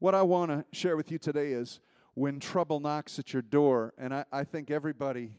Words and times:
What 0.00 0.14
I 0.14 0.22
want 0.22 0.52
to 0.52 0.64
share 0.70 0.96
with 0.96 1.10
you 1.10 1.18
today 1.18 1.50
is 1.50 1.80
when 2.14 2.38
trouble 2.38 2.78
knocks 2.78 3.18
at 3.18 3.32
your 3.32 3.42
door, 3.42 3.94
and 3.98 4.14
I, 4.14 4.24
I 4.30 4.44
think 4.44 4.70
everybody 4.70 5.32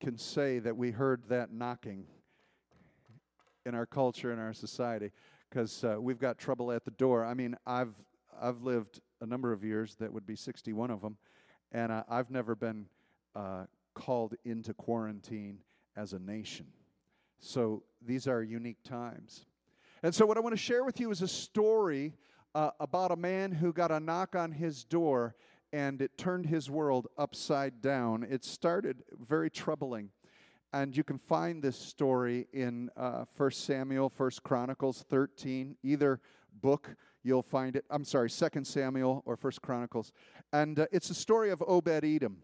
can 0.00 0.18
say 0.18 0.60
that 0.60 0.76
we 0.76 0.92
heard 0.92 1.24
that 1.30 1.52
knocking 1.52 2.06
in 3.66 3.74
our 3.74 3.86
culture 3.86 4.32
in 4.32 4.38
our 4.38 4.52
society 4.52 5.10
because 5.50 5.82
uh, 5.82 5.96
we've 5.98 6.20
got 6.20 6.38
trouble 6.38 6.70
at 6.70 6.84
the 6.84 6.92
door. 6.92 7.24
I 7.24 7.34
mean, 7.34 7.56
I've 7.66 7.94
I've 8.40 8.62
lived 8.62 9.00
a 9.20 9.26
number 9.26 9.52
of 9.52 9.64
years 9.64 9.96
that 9.96 10.12
would 10.12 10.26
be 10.26 10.36
61 10.36 10.92
of 10.92 11.00
them, 11.00 11.16
and 11.72 11.90
uh, 11.90 12.04
I've 12.08 12.30
never 12.30 12.54
been 12.54 12.86
uh, 13.34 13.64
called 13.94 14.34
into 14.44 14.74
quarantine 14.74 15.58
as 15.96 16.12
a 16.12 16.20
nation. 16.20 16.66
So 17.40 17.82
these 18.00 18.28
are 18.28 18.44
unique 18.44 18.84
times. 18.84 19.44
And 20.04 20.14
so, 20.14 20.24
what 20.24 20.36
I 20.36 20.40
want 20.40 20.52
to 20.52 20.62
share 20.62 20.84
with 20.84 21.00
you 21.00 21.10
is 21.10 21.20
a 21.20 21.26
story 21.26 22.14
uh, 22.54 22.70
about 22.80 23.10
a 23.10 23.16
man 23.16 23.52
who 23.52 23.72
got 23.72 23.90
a 23.90 24.00
knock 24.00 24.36
on 24.36 24.52
his 24.52 24.84
door 24.84 25.34
and 25.72 26.00
it 26.00 26.16
turned 26.16 26.46
his 26.46 26.70
world 26.70 27.08
upside 27.18 27.80
down. 27.80 28.24
It 28.28 28.44
started 28.44 29.02
very 29.18 29.50
troubling. 29.50 30.10
And 30.72 30.96
you 30.96 31.04
can 31.04 31.18
find 31.18 31.62
this 31.62 31.76
story 31.76 32.46
in 32.52 32.90
uh, 32.96 33.24
1 33.36 33.50
Samuel, 33.52 34.12
1 34.16 34.30
Chronicles 34.42 35.04
13, 35.08 35.76
either 35.82 36.20
book 36.60 36.96
you'll 37.24 37.42
find 37.42 37.74
it. 37.74 37.84
I'm 37.90 38.04
sorry, 38.04 38.30
2 38.30 38.64
Samuel 38.64 39.22
or 39.26 39.36
1 39.40 39.52
Chronicles. 39.62 40.12
And 40.52 40.78
uh, 40.78 40.86
it's 40.92 41.08
the 41.08 41.14
story 41.14 41.50
of 41.50 41.62
Obed 41.66 42.04
Edom. 42.04 42.36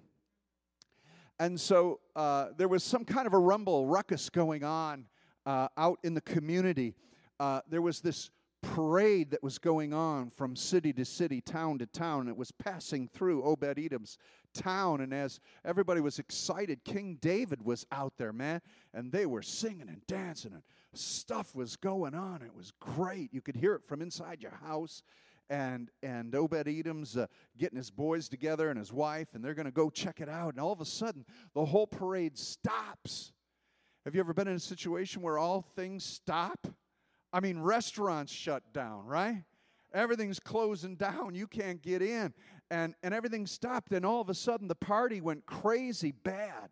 And 1.38 1.60
so 1.60 2.00
uh, 2.16 2.48
there 2.56 2.68
was 2.68 2.82
some 2.82 3.04
kind 3.04 3.26
of 3.26 3.32
a 3.32 3.38
rumble, 3.38 3.86
ruckus 3.86 4.28
going 4.28 4.64
on 4.64 5.06
uh, 5.46 5.68
out 5.76 5.98
in 6.02 6.14
the 6.14 6.20
community. 6.20 6.94
Uh, 7.38 7.60
there 7.68 7.82
was 7.82 8.00
this 8.00 8.30
parade 8.62 9.30
that 9.30 9.42
was 9.42 9.58
going 9.58 9.92
on 9.92 10.30
from 10.30 10.56
city 10.56 10.92
to 10.92 11.04
city, 11.04 11.40
town 11.40 11.78
to 11.78 11.86
town. 11.86 12.20
And 12.20 12.28
it 12.28 12.36
was 12.36 12.52
passing 12.52 13.08
through 13.08 13.42
Obed 13.42 13.78
Edom's 13.78 14.18
town. 14.54 15.00
And 15.00 15.12
as 15.14 15.40
everybody 15.64 16.00
was 16.00 16.18
excited, 16.18 16.84
King 16.84 17.18
David 17.20 17.64
was 17.64 17.86
out 17.92 18.14
there, 18.16 18.32
man. 18.32 18.60
And 18.92 19.12
they 19.12 19.26
were 19.26 19.42
singing 19.42 19.88
and 19.88 20.06
dancing, 20.06 20.52
and 20.52 20.62
stuff 20.92 21.54
was 21.54 21.76
going 21.76 22.14
on. 22.14 22.42
It 22.42 22.54
was 22.54 22.72
great. 22.80 23.32
You 23.32 23.40
could 23.40 23.56
hear 23.56 23.74
it 23.74 23.84
from 23.86 24.02
inside 24.02 24.42
your 24.42 24.58
house 24.64 25.02
and 25.50 25.90
and 26.02 26.34
Obed 26.34 26.68
Edom's 26.68 27.16
uh, 27.16 27.26
getting 27.58 27.76
his 27.76 27.90
boys 27.90 28.28
together 28.28 28.70
and 28.70 28.78
his 28.78 28.92
wife, 28.92 29.34
and 29.34 29.44
they're 29.44 29.54
going 29.54 29.66
to 29.66 29.72
go 29.72 29.90
check 29.90 30.20
it 30.20 30.28
out. 30.28 30.54
And 30.54 30.60
all 30.60 30.72
of 30.72 30.80
a 30.80 30.86
sudden, 30.86 31.26
the 31.54 31.64
whole 31.64 31.86
parade 31.86 32.38
stops. 32.38 33.32
Have 34.04 34.14
you 34.14 34.20
ever 34.20 34.32
been 34.32 34.48
in 34.48 34.56
a 34.56 34.60
situation 34.60 35.20
where 35.20 35.36
all 35.36 35.60
things 35.60 36.04
stop? 36.04 36.68
I 37.32 37.40
mean, 37.40 37.60
restaurants 37.60 38.32
shut 38.32 38.72
down, 38.72 39.06
right? 39.06 39.44
Everything's 39.92 40.40
closing 40.40 40.96
down. 40.96 41.34
You 41.34 41.46
can't 41.46 41.82
get 41.82 42.02
in. 42.02 42.32
And, 42.70 42.94
and 43.02 43.12
everything 43.12 43.46
stopped. 43.46 43.92
And 43.92 44.06
all 44.06 44.20
of 44.20 44.28
a 44.28 44.34
sudden, 44.34 44.68
the 44.68 44.74
party 44.74 45.20
went 45.20 45.46
crazy 45.46 46.12
bad. 46.12 46.70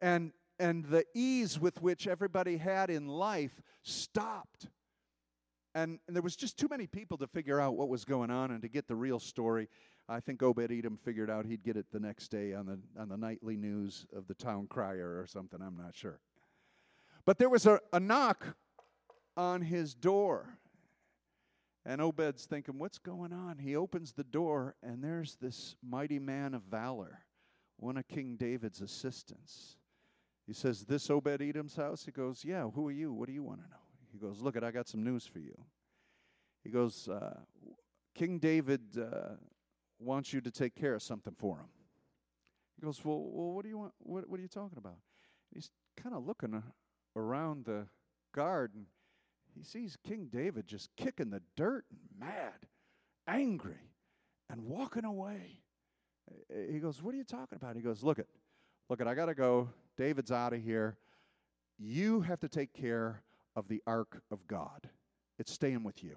And, 0.00 0.32
and 0.58 0.84
the 0.86 1.04
ease 1.14 1.58
with 1.60 1.82
which 1.82 2.06
everybody 2.06 2.56
had 2.56 2.90
in 2.90 3.08
life 3.08 3.60
stopped. 3.82 4.68
And, 5.74 5.98
and 6.06 6.16
there 6.16 6.22
was 6.22 6.36
just 6.36 6.58
too 6.58 6.68
many 6.70 6.86
people 6.86 7.18
to 7.18 7.26
figure 7.26 7.60
out 7.60 7.76
what 7.76 7.90
was 7.90 8.06
going 8.06 8.30
on 8.30 8.50
and 8.50 8.62
to 8.62 8.68
get 8.68 8.88
the 8.88 8.96
real 8.96 9.20
story. 9.20 9.68
I 10.08 10.20
think 10.20 10.42
Obed 10.42 10.70
Edom 10.70 10.96
figured 10.96 11.28
out 11.28 11.44
he'd 11.44 11.62
get 11.62 11.76
it 11.76 11.86
the 11.92 12.00
next 12.00 12.28
day 12.28 12.54
on 12.54 12.64
the, 12.66 12.78
on 12.98 13.10
the 13.10 13.16
nightly 13.16 13.56
news 13.56 14.06
of 14.16 14.26
the 14.26 14.34
town 14.34 14.68
crier 14.68 15.20
or 15.20 15.26
something. 15.26 15.60
I'm 15.60 15.76
not 15.76 15.94
sure. 15.94 16.20
But 17.26 17.38
there 17.38 17.50
was 17.50 17.66
a, 17.66 17.80
a 17.92 18.00
knock 18.00 18.56
on 19.36 19.62
his 19.62 19.94
door. 19.94 20.58
And 21.84 22.00
Obed's 22.00 22.46
thinking, 22.46 22.78
What's 22.78 22.98
going 22.98 23.32
on? 23.32 23.58
He 23.58 23.76
opens 23.76 24.12
the 24.12 24.24
door, 24.24 24.74
and 24.82 25.02
there's 25.02 25.36
this 25.36 25.76
mighty 25.86 26.18
man 26.18 26.54
of 26.54 26.62
valor, 26.62 27.20
one 27.76 27.96
of 27.96 28.08
King 28.08 28.36
David's 28.36 28.80
assistants. 28.80 29.76
He 30.46 30.52
says, 30.52 30.84
This 30.84 31.10
Obed 31.10 31.42
Edom's 31.42 31.76
house? 31.76 32.04
He 32.04 32.12
goes, 32.12 32.44
Yeah, 32.44 32.64
who 32.64 32.88
are 32.88 32.92
you? 32.92 33.12
What 33.12 33.28
do 33.28 33.32
you 33.32 33.42
want 33.42 33.62
to 33.62 33.68
know? 33.68 33.76
He 34.12 34.18
goes, 34.18 34.40
Look, 34.40 34.56
it, 34.56 34.64
I 34.64 34.70
got 34.70 34.88
some 34.88 35.04
news 35.04 35.26
for 35.26 35.38
you. 35.38 35.56
He 36.64 36.70
goes, 36.70 37.08
uh, 37.08 37.38
King 38.14 38.38
David 38.38 38.80
uh, 38.98 39.34
wants 40.00 40.32
you 40.32 40.40
to 40.40 40.50
take 40.50 40.74
care 40.74 40.94
of 40.94 41.02
something 41.02 41.34
for 41.38 41.58
him. 41.58 41.68
He 42.80 42.84
goes, 42.84 43.04
Well, 43.04 43.22
well 43.30 43.52
what 43.52 43.62
do 43.62 43.68
you 43.68 43.78
want? 43.78 43.92
What, 43.98 44.28
what 44.28 44.38
are 44.40 44.42
you 44.42 44.48
talking 44.48 44.78
about? 44.78 44.98
He's 45.52 45.70
kind 45.96 46.14
of 46.14 46.26
looking 46.26 46.62
around 47.14 47.64
the 47.64 47.86
garden. 48.34 48.86
He 49.56 49.64
sees 49.64 49.96
King 50.06 50.28
David 50.30 50.66
just 50.66 50.90
kicking 50.96 51.30
the 51.30 51.40
dirt 51.56 51.84
and 51.90 52.00
mad, 52.18 52.66
angry, 53.26 53.92
and 54.50 54.66
walking 54.66 55.04
away. 55.04 55.62
Uh, 56.30 56.72
he 56.72 56.78
goes, 56.78 57.02
What 57.02 57.14
are 57.14 57.18
you 57.18 57.24
talking 57.24 57.56
about? 57.56 57.76
He 57.76 57.82
goes, 57.82 58.02
Look 58.02 58.18
it, 58.18 58.28
look 58.90 59.00
it, 59.00 59.06
I 59.06 59.14
gotta 59.14 59.34
go. 59.34 59.70
David's 59.96 60.30
out 60.30 60.52
of 60.52 60.62
here. 60.62 60.98
You 61.78 62.20
have 62.22 62.40
to 62.40 62.48
take 62.48 62.74
care 62.74 63.22
of 63.54 63.68
the 63.68 63.82
ark 63.86 64.20
of 64.30 64.46
God. 64.46 64.90
It's 65.38 65.52
staying 65.52 65.84
with 65.84 66.04
you. 66.04 66.16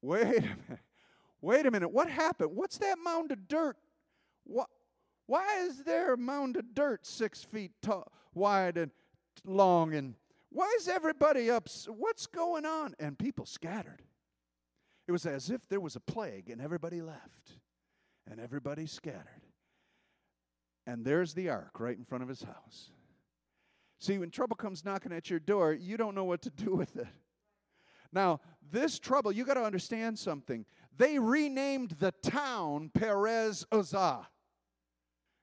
Wait 0.00 0.22
a 0.22 0.30
minute. 0.30 0.80
Wait 1.40 1.66
a 1.66 1.70
minute. 1.70 1.90
What 1.90 2.08
happened? 2.08 2.50
What's 2.54 2.78
that 2.78 2.96
mound 3.04 3.30
of 3.30 3.46
dirt? 3.46 3.76
What, 4.44 4.68
why 5.26 5.60
is 5.66 5.84
there 5.84 6.14
a 6.14 6.16
mound 6.16 6.56
of 6.56 6.74
dirt 6.74 7.04
six 7.04 7.42
feet 7.42 7.72
tall, 7.82 8.10
wide 8.32 8.78
and 8.78 8.90
long? 9.44 9.92
And 9.94 10.14
why 10.54 10.72
is 10.78 10.86
everybody 10.86 11.50
up? 11.50 11.68
What's 11.88 12.28
going 12.28 12.64
on? 12.64 12.94
And 13.00 13.18
people 13.18 13.44
scattered. 13.44 14.02
It 15.08 15.12
was 15.12 15.26
as 15.26 15.50
if 15.50 15.68
there 15.68 15.80
was 15.80 15.96
a 15.96 16.00
plague 16.00 16.48
and 16.48 16.62
everybody 16.62 17.02
left 17.02 17.58
and 18.30 18.38
everybody 18.38 18.86
scattered. 18.86 19.42
And 20.86 21.04
there's 21.04 21.34
the 21.34 21.50
ark 21.50 21.80
right 21.80 21.96
in 21.96 22.04
front 22.04 22.22
of 22.22 22.28
his 22.28 22.44
house. 22.44 22.90
See, 23.98 24.16
when 24.18 24.30
trouble 24.30 24.54
comes 24.54 24.84
knocking 24.84 25.12
at 25.12 25.28
your 25.28 25.40
door, 25.40 25.72
you 25.72 25.96
don't 25.96 26.14
know 26.14 26.24
what 26.24 26.42
to 26.42 26.50
do 26.50 26.70
with 26.76 26.96
it. 26.96 27.08
Now, 28.12 28.40
this 28.70 29.00
trouble, 29.00 29.32
you 29.32 29.44
got 29.44 29.54
to 29.54 29.64
understand 29.64 30.20
something. 30.20 30.66
They 30.96 31.18
renamed 31.18 31.96
the 31.98 32.12
town 32.22 32.92
Perez 32.94 33.66
Uzzah. 33.72 34.28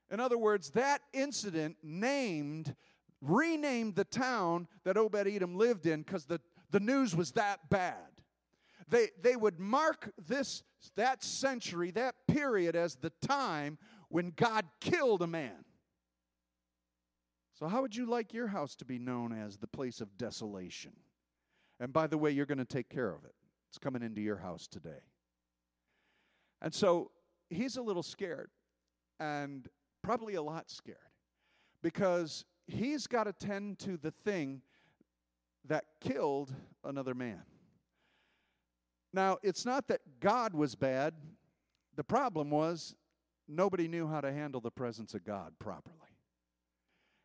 In 0.09 0.21
other 0.21 0.37
words, 0.37 0.69
that 0.71 1.01
incident 1.11 1.77
named, 1.83 2.75
renamed 3.21 3.95
the 3.95 4.03
town 4.03 4.67
that 4.83 4.97
Obed 4.97 5.27
Edom 5.27 5.55
lived 5.55 5.85
in 5.85 6.01
because 6.01 6.25
the, 6.25 6.41
the 6.71 6.79
news 6.79 7.15
was 7.15 7.31
that 7.33 7.69
bad. 7.69 7.95
They, 8.87 9.09
they 9.21 9.35
would 9.35 9.59
mark 9.59 10.11
this, 10.27 10.63
that 10.95 11.23
century, 11.23 11.91
that 11.91 12.15
period, 12.27 12.75
as 12.75 12.95
the 12.95 13.11
time 13.21 13.77
when 14.09 14.33
God 14.35 14.65
killed 14.81 15.21
a 15.21 15.27
man. 15.27 15.63
So, 17.53 17.67
how 17.67 17.81
would 17.81 17.95
you 17.95 18.07
like 18.07 18.33
your 18.33 18.47
house 18.47 18.75
to 18.77 18.85
be 18.85 18.97
known 18.97 19.31
as 19.31 19.57
the 19.57 19.67
place 19.67 20.01
of 20.01 20.17
desolation? 20.17 20.93
And 21.79 21.93
by 21.93 22.07
the 22.07 22.17
way, 22.17 22.31
you're 22.31 22.45
going 22.45 22.57
to 22.57 22.65
take 22.65 22.89
care 22.89 23.13
of 23.13 23.23
it. 23.23 23.35
It's 23.69 23.77
coming 23.77 24.03
into 24.03 24.19
your 24.19 24.37
house 24.37 24.67
today. 24.67 24.99
And 26.61 26.73
so 26.73 27.11
he's 27.49 27.77
a 27.77 27.81
little 27.81 28.03
scared 28.03 28.49
and 29.19 29.67
probably 30.01 30.35
a 30.35 30.41
lot 30.41 30.69
scared 30.69 30.97
because 31.81 32.45
he's 32.71 33.07
got 33.07 33.25
to 33.25 33.33
tend 33.33 33.79
to 33.79 33.97
the 33.97 34.11
thing 34.11 34.61
that 35.65 35.85
killed 35.99 36.53
another 36.83 37.13
man. 37.13 37.43
Now, 39.13 39.37
it's 39.43 39.65
not 39.65 39.87
that 39.89 40.01
God 40.19 40.53
was 40.53 40.75
bad, 40.75 41.13
the 41.95 42.03
problem 42.03 42.49
was 42.49 42.95
nobody 43.47 43.87
knew 43.87 44.07
how 44.07 44.21
to 44.21 44.31
handle 44.31 44.61
the 44.61 44.71
presence 44.71 45.13
of 45.13 45.25
God 45.25 45.53
properly. 45.59 45.97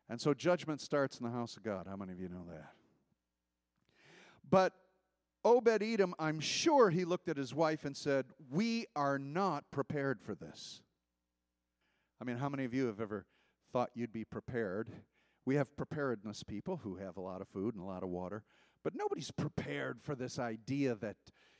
And 0.09 0.19
so 0.19 0.33
judgment 0.33 0.81
starts 0.81 1.19
in 1.19 1.25
the 1.25 1.31
house 1.31 1.57
of 1.57 1.63
God. 1.63 1.87
How 1.89 1.95
many 1.95 2.11
of 2.11 2.19
you 2.19 2.29
know 2.29 2.45
that? 2.49 2.71
But 4.49 4.73
Obed 5.43 5.83
Edom, 5.83 6.13
I'm 6.19 6.39
sure 6.39 6.89
he 6.89 7.05
looked 7.05 7.29
at 7.29 7.37
his 7.37 7.53
wife 7.53 7.85
and 7.85 7.95
said, 7.95 8.25
We 8.51 8.85
are 8.95 9.19
not 9.19 9.69
prepared 9.71 10.21
for 10.21 10.35
this. 10.35 10.81
I 12.21 12.25
mean, 12.25 12.37
how 12.37 12.49
many 12.49 12.65
of 12.65 12.73
you 12.73 12.87
have 12.87 12.99
ever 12.99 13.25
thought 13.71 13.91
you'd 13.93 14.13
be 14.13 14.25
prepared? 14.25 14.89
We 15.47 15.55
have 15.55 15.77
preparedness 15.77 16.43
people 16.43 16.81
who 16.83 16.97
have 16.97 17.15
a 17.15 17.21
lot 17.21 17.39
of 17.39 17.47
food 17.47 17.73
and 17.73 17.81
a 17.81 17.87
lot 17.87 18.03
of 18.03 18.09
water, 18.09 18.43
but 18.83 18.95
nobody's 18.97 19.31
prepared 19.31 20.01
for 20.01 20.13
this 20.13 20.39
idea 20.39 20.95
that 20.95 21.15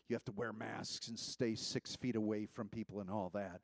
you 0.10 0.16
have 0.18 0.26
to 0.26 0.34
wear 0.34 0.52
masks 0.52 1.08
and 1.08 1.18
stay 1.18 1.56
six 1.56 1.96
feet 1.96 2.18
away 2.18 2.48
from 2.48 2.68
people 2.68 3.00
and 3.00 3.10
all 3.10 3.32
that. 3.34 3.62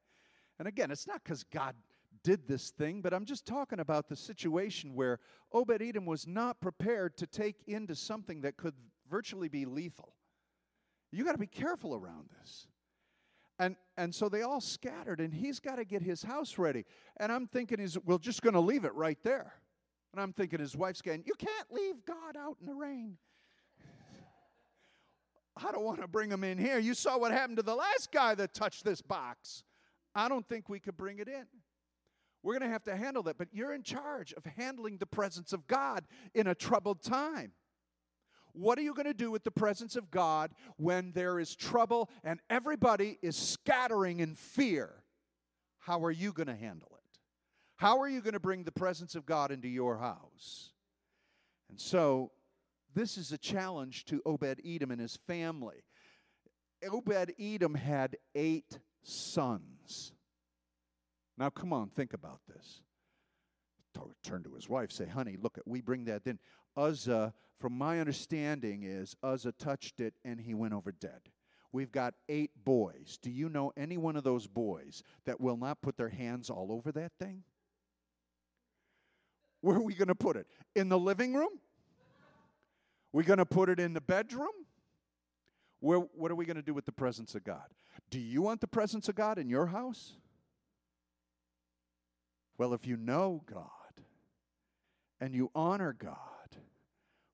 And 0.60 0.66
again, 0.66 0.92
it's 0.92 1.08
not 1.08 1.26
because 1.26 1.44
God 1.44 1.76
did 2.24 2.48
this 2.48 2.70
thing, 2.70 3.02
but 3.02 3.14
I'm 3.14 3.26
just 3.26 3.46
talking 3.46 3.82
about 3.82 4.08
the 4.08 4.16
situation 4.16 4.96
where 4.96 5.20
Obed 5.52 5.82
Edom 5.82 6.06
was 6.06 6.26
not 6.26 6.62
prepared 6.62 7.18
to 7.18 7.28
take 7.28 7.58
into 7.68 7.94
something 7.94 8.40
that 8.44 8.56
could 8.56 8.76
virtually 9.12 9.50
be 9.50 9.66
lethal. 9.66 10.14
You 11.12 11.26
got 11.26 11.34
to 11.34 11.38
be 11.38 11.48
careful 11.48 11.94
around 11.94 12.30
this. 12.40 12.68
And, 13.60 13.76
and 13.98 14.16
so 14.16 14.30
they 14.30 14.42
all 14.42 14.62
scattered, 14.62 15.20
and 15.20 15.34
he's 15.34 15.60
got 15.60 15.76
to 15.76 15.84
get 15.84 16.02
his 16.02 16.24
house 16.24 16.58
ready. 16.58 16.86
And 17.18 17.30
I'm 17.30 17.46
thinking, 17.46 17.80
he's, 17.80 18.00
we're 18.00 18.20
just 18.20 18.42
going 18.42 18.54
to 18.54 18.62
leave 18.62 18.86
it 18.86 18.96
right 18.96 19.20
there. 19.24 19.56
And 20.14 20.22
I'm 20.22 20.32
thinking, 20.32 20.60
his 20.60 20.78
wife's 20.78 21.02
going, 21.02 21.24
You 21.26 21.34
can't 21.34 21.72
leave 21.72 22.06
God 22.06 22.38
out 22.38 22.58
in 22.62 22.68
the 22.68 22.74
rain. 22.74 23.18
I 25.58 25.72
don't 25.72 25.84
want 25.84 26.02
to 26.02 26.08
bring 26.08 26.32
him 26.32 26.44
in 26.44 26.58
here. 26.58 26.80
You 26.80 26.94
saw 26.94 27.18
what 27.18 27.32
happened 27.32 27.58
to 27.58 27.64
the 27.64 27.76
last 27.76 28.12
guy 28.12 28.34
that 28.36 28.54
touched 28.54 28.86
this 28.86 29.02
box. 29.02 29.64
I 30.16 30.30
don't 30.30 30.48
think 30.48 30.70
we 30.70 30.80
could 30.80 30.98
bring 30.98 31.20
it 31.20 31.28
in. 31.28 31.46
We're 32.42 32.54
going 32.54 32.70
to 32.70 32.74
have 32.74 32.84
to 32.84 32.96
handle 32.96 33.24
that, 33.24 33.38
but 33.38 33.48
you're 33.52 33.74
in 33.74 33.84
charge 33.84 34.34
of 34.34 34.46
handling 34.46 34.98
the 34.98 35.06
presence 35.06 35.54
of 35.54 35.68
God 35.68 36.06
in 36.34 36.48
a 36.48 36.56
troubled 36.56 37.02
time. 37.02 37.54
What 38.52 38.78
are 38.78 38.82
you 38.82 38.94
going 38.94 39.06
to 39.08 39.14
do 39.14 39.32
with 39.32 39.44
the 39.44 39.52
presence 39.52 39.96
of 39.96 40.12
God 40.12 40.52
when 40.78 41.12
there 41.14 41.40
is 41.40 41.56
trouble 41.56 42.10
and 42.24 42.40
everybody 42.50 43.18
is 43.22 43.36
scattering 43.36 44.20
in 44.20 44.36
fear? 44.36 45.04
How 45.80 46.04
are 46.04 46.12
you 46.12 46.34
going 46.34 46.48
to 46.48 46.56
handle? 46.56 46.93
How 47.84 48.00
are 48.00 48.08
you 48.08 48.22
going 48.22 48.32
to 48.32 48.40
bring 48.40 48.64
the 48.64 48.72
presence 48.72 49.14
of 49.14 49.26
God 49.26 49.52
into 49.52 49.68
your 49.68 49.98
house? 49.98 50.72
And 51.70 51.78
so, 51.78 52.32
this 52.96 53.18
is 53.18 53.34
a 53.34 53.38
challenge 53.38 54.06
to 54.06 54.22
Obed 54.26 54.62
Edom 54.66 54.92
and 54.92 55.02
his 55.02 55.18
family. 55.28 55.84
Obed 56.90 57.34
Edom 57.38 57.76
had 57.76 58.16
eight 58.36 58.80
sons. 59.04 60.14
Now, 61.38 61.50
come 61.50 61.74
on, 61.74 61.90
think 61.90 62.14
about 62.14 62.40
this. 62.48 62.84
Turn 64.24 64.44
to 64.44 64.54
his 64.54 64.70
wife, 64.70 64.94
say, 64.94 65.06
honey, 65.06 65.36
look, 65.38 65.60
we 65.66 65.82
bring 65.82 66.06
that 66.06 66.26
in. 66.26 66.40
Uzzah, 66.78 67.34
from 67.60 67.78
my 67.78 68.00
understanding, 68.00 68.84
is 68.84 69.14
Uzzah 69.22 69.52
touched 69.60 70.00
it 70.00 70.14
and 70.24 70.40
he 70.40 70.54
went 70.54 70.74
over 70.74 70.94
dead. 70.94 71.20
We've 71.74 71.92
got 71.92 72.14
eight 72.30 72.52
boys. 72.64 73.20
Do 73.22 73.30
you 73.30 73.50
know 73.50 73.74
any 73.76 73.98
one 73.98 74.16
of 74.16 74.24
those 74.24 74.48
boys 74.48 75.04
that 75.26 75.42
will 75.42 75.58
not 75.58 75.82
put 75.82 75.98
their 75.98 76.08
hands 76.08 76.50
all 76.50 76.72
over 76.72 76.90
that 76.94 77.12
thing? 77.20 77.44
Where 79.64 79.78
are 79.78 79.82
we 79.82 79.94
going 79.94 80.10
to 80.10 80.16
put 80.16 80.36
it? 80.36 80.46
In 80.76 80.90
the 80.90 81.00
living 81.00 81.34
room? 81.34 81.62
We're 83.14 83.24
going 83.24 83.38
to 83.38 83.46
put 83.46 83.70
it 83.70 83.80
in 83.80 83.94
the 83.94 84.02
bedroom? 84.02 84.52
Where, 85.80 86.00
what 86.00 86.32
are 86.32 86.36
we 86.36 86.46
going 86.46 86.58
to 86.58 86.62
do 86.62 86.74
with 86.74 86.84
the 86.84 86.92
presence 86.92 87.34
of 87.34 87.46
God? 87.46 87.64
Do 88.10 88.20
you 88.20 88.42
want 88.42 88.60
the 88.60 88.68
presence 88.68 89.08
of 89.08 89.16
God 89.16 89.38
in 89.38 89.48
your 89.48 89.68
house? 89.68 90.18
Well, 92.58 92.74
if 92.74 92.86
you 92.86 92.98
know 92.98 93.42
God 93.50 93.70
and 95.22 95.34
you 95.34 95.50
honor 95.56 95.96
God, 95.98 96.18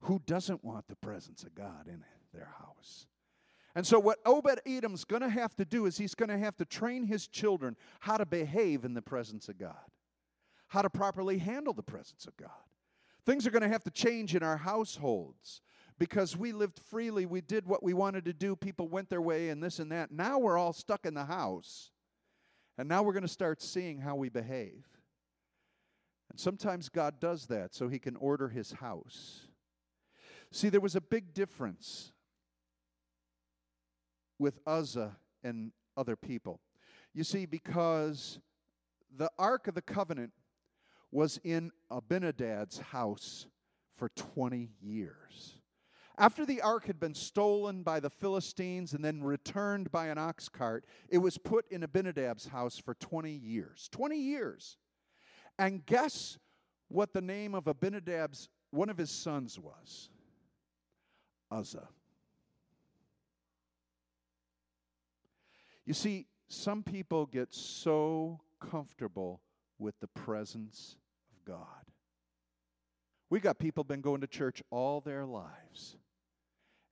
who 0.02 0.22
doesn't 0.28 0.64
want 0.64 0.88
the 0.88 0.98
presence 0.98 1.42
of 1.42 1.56
God 1.56 1.88
in 1.88 2.04
their 2.32 2.54
house? 2.60 3.08
And 3.74 3.88
so, 3.88 3.98
what 3.98 4.20
Obed 4.24 4.60
Edom's 4.68 5.04
going 5.04 5.24
to 5.24 5.30
have 5.30 5.56
to 5.56 5.66
do 5.66 5.88
is 5.88 5.98
he's 5.98 6.14
going 6.14 6.30
to 6.30 6.38
have 6.38 6.58
to 6.58 6.66
train 6.66 7.06
his 7.06 7.28
children 7.28 7.76
how 8.02 8.18
to 8.18 8.26
behave 8.26 8.86
in 8.86 8.94
the 8.94 9.02
presence 9.02 9.50
of 9.50 9.58
God, 9.58 9.90
how 10.70 10.82
to 10.82 10.90
properly 10.90 11.40
handle 11.40 11.74
the 11.74 11.84
presence 11.84 12.26
of 12.26 12.38
God. 12.38 12.50
Things 13.26 13.46
are 13.46 13.52
going 13.52 13.64
to 13.64 13.70
have 13.70 13.84
to 13.84 13.92
change 13.92 14.36
in 14.36 14.44
our 14.44 14.58
households 14.58 15.62
because 16.00 16.38
we 16.38 16.52
lived 16.52 16.80
freely. 16.80 17.26
We 17.26 17.42
did 17.42 17.68
what 17.68 17.84
we 17.84 17.94
wanted 17.94 18.26
to 18.26 18.34
do. 18.34 18.56
People 18.56 18.88
went 18.88 19.10
their 19.10 19.22
way 19.22 19.50
and 19.50 19.62
this 19.62 19.80
and 19.80 19.92
that. 19.92 20.12
Now 20.12 20.40
we're 20.40 20.58
all 20.58 20.74
stuck 20.74 21.06
in 21.06 21.14
the 21.14 21.26
house. 21.26 21.92
And 22.78 22.88
now 22.88 23.04
we're 23.04 23.14
going 23.14 23.24
to 23.24 23.28
start 23.28 23.62
seeing 23.62 24.00
how 24.00 24.16
we 24.16 24.30
behave. 24.30 24.86
And 26.32 26.40
sometimes 26.40 26.88
God 26.88 27.20
does 27.20 27.48
that 27.48 27.76
so 27.76 27.90
he 27.90 28.00
can 28.00 28.16
order 28.16 28.48
his 28.48 28.72
house. 28.74 29.42
See, 30.52 30.70
there 30.70 30.80
was 30.80 30.96
a 30.96 31.02
big 31.02 31.34
difference 31.34 32.14
with 34.40 34.60
Uzzah 34.66 35.18
and 35.44 35.72
other 35.98 36.16
people. 36.16 36.62
You 37.14 37.24
see, 37.26 37.46
because 37.46 38.40
the 39.16 39.30
Ark 39.38 39.68
of 39.68 39.76
the 39.76 39.82
Covenant 39.82 40.32
was 41.12 41.40
in 41.44 41.72
Abinadab's 41.92 42.80
house 42.80 43.48
for 43.96 44.10
20 44.10 44.70
years. 44.82 45.60
After 46.18 46.46
the 46.46 46.62
ark 46.62 46.86
had 46.86 47.00
been 47.00 47.16
stolen 47.16 47.82
by 47.82 48.02
the 48.02 48.10
Philistines 48.10 48.94
and 48.94 49.04
then 49.04 49.24
returned 49.24 49.90
by 49.90 50.08
an 50.08 50.18
ox 50.18 50.50
cart, 50.50 50.86
it 51.08 51.20
was 51.20 51.38
put 51.38 51.66
in 51.72 51.82
Abinadab's 51.82 52.48
house 52.48 52.78
for 52.78 52.94
20 52.96 53.32
years. 53.32 53.88
20 53.92 54.18
years. 54.18 54.78
And 55.58 55.86
guess 55.86 56.38
what 56.90 57.14
the 57.14 57.22
name 57.22 57.56
of 57.56 57.66
Abinadab's, 57.66 58.50
one 58.72 58.90
of 58.90 58.98
his 58.98 59.10
sons 59.10 59.58
was? 59.58 60.10
Uzzah. 61.50 61.88
You 65.86 65.94
see, 65.94 66.28
some 66.50 66.84
people 66.84 67.26
get 67.26 67.54
so 67.54 68.42
comfortable 68.60 69.42
with 69.80 70.00
the 70.00 70.08
presence 70.08 70.98
of 71.32 71.46
God. 71.46 71.66
We 73.30 73.40
got 73.40 73.60
people 73.60 73.84
been 73.84 74.02
going 74.02 74.22
to 74.22 74.28
church 74.28 74.62
all 74.72 75.02
their 75.02 75.26
lives 75.26 75.98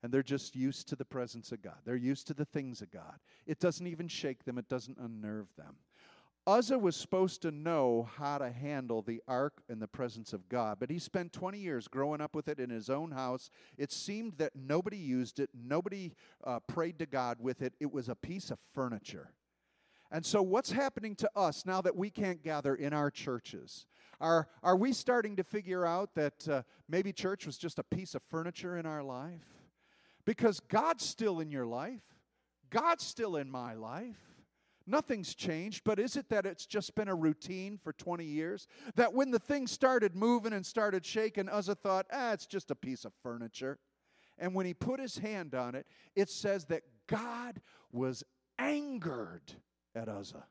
and 0.04 0.14
they're 0.14 0.24
just 0.24 0.56
used 0.56 0.88
to 0.88 0.96
the 0.96 1.06
presence 1.06 1.52
of 1.52 1.62
God. 1.62 1.78
They're 1.84 1.96
used 1.96 2.28
to 2.28 2.34
the 2.34 2.46
things 2.46 2.82
of 2.82 2.92
God. 2.92 3.20
It 3.46 3.60
doesn't 3.60 3.88
even 3.88 4.08
shake 4.08 4.46
them, 4.46 4.58
it 4.58 4.70
doesn't 4.70 4.98
unnerve 4.98 5.48
them. 5.58 5.76
Uzzah 6.46 6.80
was 6.80 6.96
supposed 6.96 7.42
to 7.42 7.52
know 7.52 8.08
how 8.18 8.38
to 8.38 8.50
handle 8.50 9.02
the 9.02 9.22
ark 9.28 9.62
and 9.68 9.82
the 9.82 9.88
presence 9.88 10.32
of 10.32 10.48
God, 10.48 10.78
but 10.80 10.90
he 10.90 10.98
spent 10.98 11.34
20 11.34 11.58
years 11.58 11.90
growing 11.90 12.22
up 12.22 12.34
with 12.34 12.48
it 12.48 12.58
in 12.58 12.70
his 12.70 12.90
own 12.90 13.12
house. 13.12 13.50
It 13.78 13.92
seemed 13.92 14.38
that 14.38 14.54
nobody 14.56 14.96
used 14.96 15.42
it, 15.42 15.50
nobody 15.54 16.14
uh, 16.46 16.62
prayed 16.62 17.00
to 17.00 17.06
God 17.06 17.40
with 17.42 17.62
it. 17.62 17.74
It 17.82 17.92
was 17.92 18.08
a 18.08 18.16
piece 18.16 18.50
of 18.50 18.60
furniture. 18.74 19.34
And 20.12 20.26
so, 20.26 20.42
what's 20.42 20.72
happening 20.72 21.16
to 21.18 21.30
us 21.36 21.66
now 21.66 21.82
that 21.82 21.96
we 21.96 22.10
can't 22.10 22.42
gather 22.44 22.76
in 22.76 22.94
our 22.94 23.12
churches? 23.12 23.86
Are, 24.20 24.48
are 24.64 24.76
we 24.76 24.94
starting 24.94 25.36
to 25.36 25.44
figure 25.44 25.86
out 25.86 26.16
that 26.16 26.48
uh, 26.48 26.64
maybe 26.90 27.14
church 27.14 27.46
was 27.46 27.58
just 27.58 27.78
a 27.78 27.84
piece 27.84 28.16
of 28.16 28.24
furniture 28.24 28.78
in 28.78 28.86
our 28.86 29.04
life? 29.04 29.46
Because 30.26 30.60
God's 30.60 31.06
still 31.06 31.40
in 31.40 31.52
your 31.52 31.66
life, 31.66 32.04
God's 32.70 33.06
still 33.06 33.36
in 33.36 33.50
my 33.50 33.74
life. 33.74 34.18
Nothing's 34.90 35.36
changed, 35.36 35.84
but 35.84 36.00
is 36.00 36.16
it 36.16 36.30
that 36.30 36.46
it's 36.46 36.66
just 36.66 36.96
been 36.96 37.10
a 37.10 37.16
routine 37.16 37.78
for 37.78 37.92
20 37.92 38.24
years? 38.24 38.68
That 38.96 39.14
when 39.14 39.32
the 39.32 39.40
thing 39.40 39.68
started 39.68 40.16
moving 40.16 40.54
and 40.54 40.66
started 40.66 41.06
shaking, 41.06 41.50
Uzzah 41.50 41.76
thought, 41.76 42.06
ah, 42.12 42.32
it's 42.32 42.46
just 42.46 42.72
a 42.72 42.76
piece 42.76 43.04
of 43.04 43.12
furniture. 43.22 43.80
And 44.38 44.54
when 44.54 44.66
he 44.66 44.74
put 44.74 45.02
his 45.02 45.18
hand 45.18 45.54
on 45.54 45.76
it, 45.76 45.88
it 46.16 46.30
says 46.30 46.66
that 46.66 46.84
God 47.08 47.60
was 47.92 48.24
angered 48.58 49.54
at 49.98 50.08
Uzzah. 50.08 50.46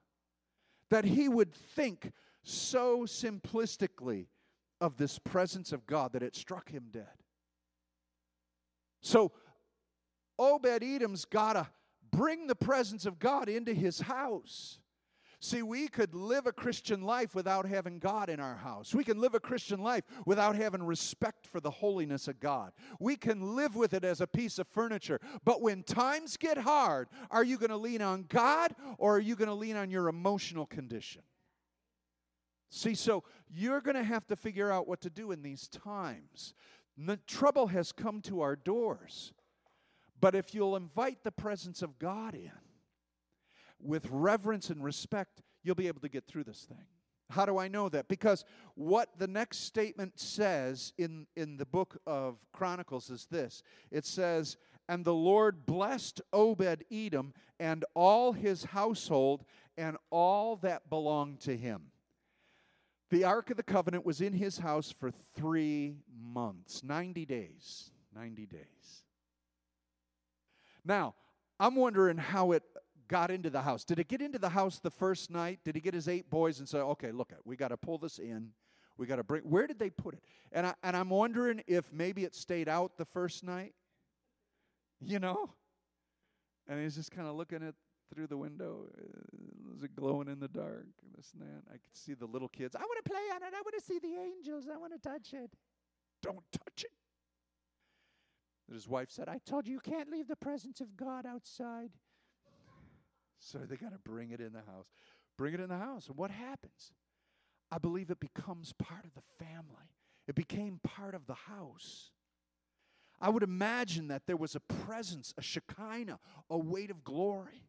That 0.90 1.04
he 1.04 1.28
would 1.28 1.54
think 1.54 2.12
so 2.42 3.04
simplistically 3.04 4.26
of 4.80 4.96
this 4.96 5.18
presence 5.18 5.72
of 5.72 5.86
God 5.86 6.12
that 6.12 6.22
it 6.22 6.36
struck 6.36 6.70
him 6.70 6.88
dead. 6.92 7.06
So 9.00 9.32
Obed 10.38 10.82
Edom's 10.82 11.24
got 11.24 11.54
to 11.54 11.68
bring 12.10 12.46
the 12.46 12.54
presence 12.54 13.06
of 13.06 13.18
God 13.18 13.48
into 13.48 13.72
his 13.72 14.00
house. 14.00 14.78
See, 15.38 15.62
we 15.62 15.88
could 15.88 16.14
live 16.14 16.46
a 16.46 16.52
Christian 16.52 17.02
life 17.02 17.34
without 17.34 17.66
having 17.66 17.98
God 17.98 18.30
in 18.30 18.40
our 18.40 18.56
house. 18.56 18.94
We 18.94 19.04
can 19.04 19.20
live 19.20 19.34
a 19.34 19.40
Christian 19.40 19.82
life 19.82 20.04
without 20.24 20.56
having 20.56 20.82
respect 20.82 21.46
for 21.46 21.60
the 21.60 21.70
holiness 21.70 22.26
of 22.26 22.40
God. 22.40 22.72
We 22.98 23.16
can 23.16 23.54
live 23.54 23.76
with 23.76 23.92
it 23.92 24.02
as 24.02 24.22
a 24.22 24.26
piece 24.26 24.58
of 24.58 24.66
furniture. 24.66 25.20
But 25.44 25.60
when 25.60 25.82
times 25.82 26.38
get 26.38 26.56
hard, 26.56 27.08
are 27.30 27.44
you 27.44 27.58
going 27.58 27.70
to 27.70 27.76
lean 27.76 28.00
on 28.00 28.24
God 28.28 28.74
or 28.96 29.16
are 29.16 29.20
you 29.20 29.36
going 29.36 29.48
to 29.48 29.54
lean 29.54 29.76
on 29.76 29.90
your 29.90 30.08
emotional 30.08 30.64
condition? 30.64 31.22
See, 32.70 32.94
so 32.94 33.22
you're 33.48 33.82
going 33.82 33.96
to 33.96 34.02
have 34.02 34.26
to 34.28 34.36
figure 34.36 34.72
out 34.72 34.88
what 34.88 35.02
to 35.02 35.10
do 35.10 35.32
in 35.32 35.42
these 35.42 35.68
times. 35.68 36.54
The 36.96 37.18
trouble 37.18 37.66
has 37.68 37.92
come 37.92 38.22
to 38.22 38.40
our 38.40 38.56
doors. 38.56 39.34
But 40.18 40.34
if 40.34 40.54
you'll 40.54 40.76
invite 40.76 41.24
the 41.24 41.30
presence 41.30 41.82
of 41.82 41.98
God 41.98 42.34
in 42.34 42.50
with 43.80 44.06
reverence 44.10 44.70
and 44.70 44.82
respect, 44.82 45.42
you'll 45.62 45.74
be 45.74 45.88
able 45.88 46.00
to 46.00 46.08
get 46.08 46.26
through 46.26 46.44
this 46.44 46.66
thing. 46.68 46.86
How 47.30 47.44
do 47.44 47.58
I 47.58 47.66
know 47.68 47.88
that? 47.88 48.08
Because 48.08 48.44
what 48.74 49.18
the 49.18 49.26
next 49.26 49.64
statement 49.64 50.20
says 50.20 50.92
in, 50.96 51.26
in 51.36 51.56
the 51.56 51.66
book 51.66 52.00
of 52.06 52.38
Chronicles 52.52 53.10
is 53.10 53.26
this 53.30 53.62
it 53.90 54.04
says, 54.04 54.56
And 54.88 55.04
the 55.04 55.14
Lord 55.14 55.66
blessed 55.66 56.20
Obed 56.32 56.84
Edom 56.90 57.34
and 57.58 57.84
all 57.94 58.32
his 58.32 58.64
household 58.64 59.44
and 59.76 59.96
all 60.10 60.56
that 60.56 60.88
belonged 60.88 61.40
to 61.40 61.56
him. 61.56 61.90
The 63.10 63.24
Ark 63.24 63.50
of 63.50 63.56
the 63.56 63.62
Covenant 63.62 64.04
was 64.04 64.20
in 64.20 64.32
his 64.32 64.58
house 64.58 64.90
for 64.90 65.10
three 65.10 65.96
months, 66.16 66.82
90 66.82 67.24
days. 67.26 67.90
90 68.14 68.46
days. 68.46 69.02
Now, 70.84 71.14
I'm 71.60 71.76
wondering 71.76 72.16
how 72.16 72.52
it 72.52 72.62
got 73.08 73.30
into 73.30 73.50
the 73.50 73.62
house. 73.62 73.84
Did 73.84 73.98
it 73.98 74.08
get 74.08 74.20
into 74.20 74.38
the 74.38 74.48
house 74.48 74.78
the 74.78 74.90
first 74.90 75.30
night? 75.30 75.60
Did 75.64 75.74
he 75.74 75.80
get 75.80 75.94
his 75.94 76.08
eight 76.08 76.30
boys 76.30 76.58
and 76.58 76.68
say, 76.68 76.78
okay, 76.78 77.12
look, 77.12 77.32
we 77.44 77.56
got 77.56 77.68
to 77.68 77.76
pull 77.76 77.98
this 77.98 78.18
in. 78.18 78.50
We 78.98 79.06
got 79.06 79.16
to 79.16 79.24
bring, 79.24 79.42
where 79.42 79.66
did 79.66 79.78
they 79.78 79.90
put 79.90 80.14
it? 80.14 80.22
And, 80.52 80.66
I, 80.66 80.74
and 80.82 80.96
I'm 80.96 81.10
wondering 81.10 81.62
if 81.66 81.92
maybe 81.92 82.24
it 82.24 82.34
stayed 82.34 82.68
out 82.68 82.96
the 82.96 83.04
first 83.04 83.44
night, 83.44 83.74
you 85.00 85.18
know? 85.18 85.50
And 86.68 86.82
he's 86.82 86.96
just 86.96 87.10
kind 87.10 87.28
of 87.28 87.36
looking 87.36 87.62
at 87.62 87.74
through 88.14 88.26
the 88.26 88.36
window. 88.36 88.86
Uh, 88.96 89.74
is 89.76 89.82
it 89.82 89.94
glowing 89.94 90.28
in 90.28 90.40
the 90.40 90.48
dark? 90.48 90.86
This 91.16 91.32
and 91.32 91.42
that. 91.42 91.62
I 91.68 91.72
could 91.72 91.94
see 91.94 92.14
the 92.14 92.26
little 92.26 92.48
kids. 92.48 92.74
I 92.74 92.80
want 92.80 93.04
to 93.04 93.10
play 93.10 93.20
on 93.34 93.42
it. 93.42 93.52
I 93.54 93.60
want 93.60 93.74
to 93.78 93.84
see 93.84 93.98
the 93.98 94.14
angels. 94.18 94.64
I 94.72 94.76
want 94.76 94.92
to 94.92 94.98
touch 94.98 95.34
it. 95.34 95.50
Don't 96.22 96.42
touch 96.52 96.84
it. 96.84 96.92
that 98.68 98.74
his 98.74 98.88
wife 98.88 99.10
said, 99.10 99.28
I 99.28 99.38
told 99.44 99.66
you 99.66 99.74
you 99.74 99.80
can't 99.80 100.10
leave 100.10 100.28
the 100.28 100.36
presence 100.36 100.80
of 100.80 100.96
God 100.96 101.26
outside. 101.26 101.90
So 103.38 103.58
they 103.58 103.76
got 103.76 103.92
to 103.92 103.98
bring 103.98 104.30
it 104.30 104.40
in 104.40 104.52
the 104.52 104.60
house. 104.60 104.86
Bring 105.36 105.54
it 105.54 105.60
in 105.60 105.68
the 105.68 105.78
house. 105.78 106.08
And 106.08 106.16
what 106.16 106.30
happens? 106.30 106.92
I 107.70 107.78
believe 107.78 108.10
it 108.10 108.20
becomes 108.20 108.72
part 108.72 109.04
of 109.04 109.14
the 109.14 109.44
family, 109.44 109.90
it 110.26 110.34
became 110.34 110.80
part 110.82 111.14
of 111.14 111.26
the 111.26 111.34
house. 111.34 112.10
I 113.18 113.30
would 113.30 113.42
imagine 113.42 114.08
that 114.08 114.26
there 114.26 114.36
was 114.36 114.54
a 114.54 114.60
presence, 114.60 115.32
a 115.38 115.42
Shekinah, 115.42 116.18
a 116.50 116.58
weight 116.58 116.90
of 116.90 117.02
glory. 117.02 117.62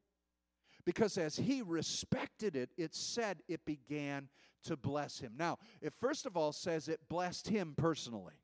Because 0.85 1.17
as 1.17 1.37
he 1.37 1.61
respected 1.61 2.55
it, 2.55 2.69
it 2.77 2.93
said 2.93 3.39
it 3.47 3.63
began 3.65 4.29
to 4.63 4.75
bless 4.75 5.19
him. 5.19 5.33
Now, 5.37 5.57
it 5.81 5.93
first 5.93 6.25
of 6.25 6.35
all 6.35 6.51
says 6.51 6.87
it 6.87 6.99
blessed 7.09 7.47
him 7.49 7.75
personally. 7.77 8.35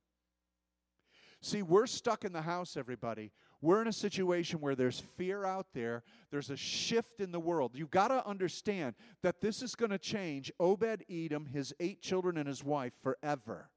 See, 1.43 1.61
we're 1.61 1.87
stuck 1.87 2.23
in 2.23 2.31
the 2.31 2.43
house, 2.43 2.77
everybody. 2.77 3.33
We're 3.59 3.81
in 3.81 3.89
a 3.89 3.93
situation 3.93 4.61
where 4.61 4.75
there's 4.75 5.01
fear 5.01 5.43
out 5.43 5.67
there, 5.73 6.03
there's 6.31 6.49
a 6.49 6.55
shift 6.55 7.19
in 7.19 7.33
the 7.33 7.39
world. 7.39 7.73
You've 7.75 7.91
got 7.91 8.07
to 8.07 8.25
understand 8.25 8.95
that 9.23 9.41
this 9.41 9.61
is 9.61 9.75
going 9.75 9.91
to 9.91 9.97
change 9.97 10.53
Obed 10.57 11.03
Edom, 11.09 11.47
his 11.47 11.73
eight 11.81 12.01
children, 12.01 12.37
and 12.37 12.47
his 12.47 12.63
wife 12.63 12.93
forever. 13.03 13.69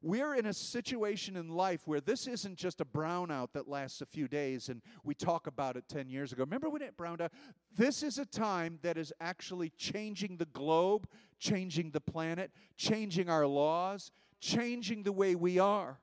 We're 0.00 0.34
in 0.34 0.46
a 0.46 0.54
situation 0.54 1.36
in 1.36 1.50
life 1.50 1.82
where 1.84 2.00
this 2.00 2.26
isn't 2.26 2.56
just 2.56 2.80
a 2.80 2.86
brownout 2.86 3.48
that 3.52 3.68
lasts 3.68 4.00
a 4.00 4.06
few 4.06 4.26
days 4.26 4.70
and 4.70 4.80
we 5.04 5.14
talk 5.14 5.46
about 5.46 5.76
it 5.76 5.84
10 5.86 6.08
years 6.08 6.32
ago. 6.32 6.44
Remember 6.44 6.70
when 6.70 6.80
it 6.80 6.96
browned 6.96 7.20
out? 7.20 7.32
This 7.76 8.02
is 8.02 8.16
a 8.16 8.24
time 8.24 8.78
that 8.80 8.96
is 8.96 9.12
actually 9.20 9.68
changing 9.76 10.38
the 10.38 10.46
globe, 10.46 11.06
changing 11.38 11.90
the 11.90 12.00
planet, 12.00 12.50
changing 12.78 13.28
our 13.28 13.46
laws, 13.46 14.12
changing 14.40 15.02
the 15.02 15.12
way 15.12 15.34
we 15.34 15.58
are. 15.58 15.98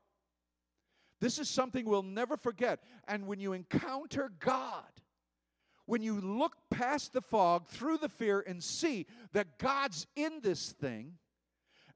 This 1.20 1.40
is 1.40 1.50
something 1.50 1.86
we'll 1.86 2.04
never 2.04 2.38
forget. 2.38 2.80
And 3.08 3.28
when 3.28 3.40
you 3.40 3.54
encounter 3.54 4.32
God, 4.40 4.84
when 5.86 6.02
you 6.02 6.20
look 6.20 6.58
past 6.70 7.14
the 7.14 7.22
fog, 7.22 7.68
through 7.68 7.98
the 7.98 8.10
fear, 8.10 8.44
and 8.46 8.64
see 8.64 9.06
that 9.34 9.58
God's 9.58 10.06
in 10.16 10.42
this 10.42 10.72
thing, 10.72 11.14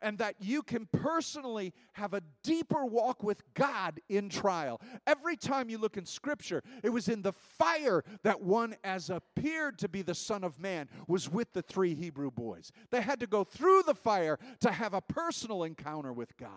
and 0.02 0.18
that 0.18 0.36
you 0.40 0.64
can 0.64 0.88
personally 0.88 1.74
have 1.94 2.14
a 2.14 2.24
deeper 2.44 2.86
walk 2.86 3.22
with 3.22 3.44
God 3.54 4.00
in 4.10 4.30
trial. 4.30 4.82
Every 5.06 5.38
time 5.38 5.70
you 5.70 5.78
look 5.78 5.98
in 5.98 6.06
Scripture, 6.06 6.64
it 6.84 6.90
was 6.90 7.08
in 7.08 7.22
the 7.22 7.34
fire 7.34 8.04
that 8.24 8.42
one, 8.42 8.76
as 8.84 9.10
appeared 9.10 9.78
to 9.80 9.90
be 9.90 10.02
the 10.02 10.16
Son 10.16 10.44
of 10.44 10.60
Man, 10.60 10.90
was 11.08 11.30
with 11.30 11.54
the 11.54 11.62
three 11.62 11.94
Hebrew 11.94 12.32
boys. 12.32 12.72
They 12.90 13.02
had 13.02 13.20
to 13.20 13.28
go 13.28 13.44
through 13.44 13.84
the 13.84 13.94
fire 13.94 14.40
to 14.62 14.72
have 14.72 14.94
a 14.94 15.02
personal 15.02 15.64
encounter 15.64 16.14
with 16.14 16.36
God. 16.38 16.50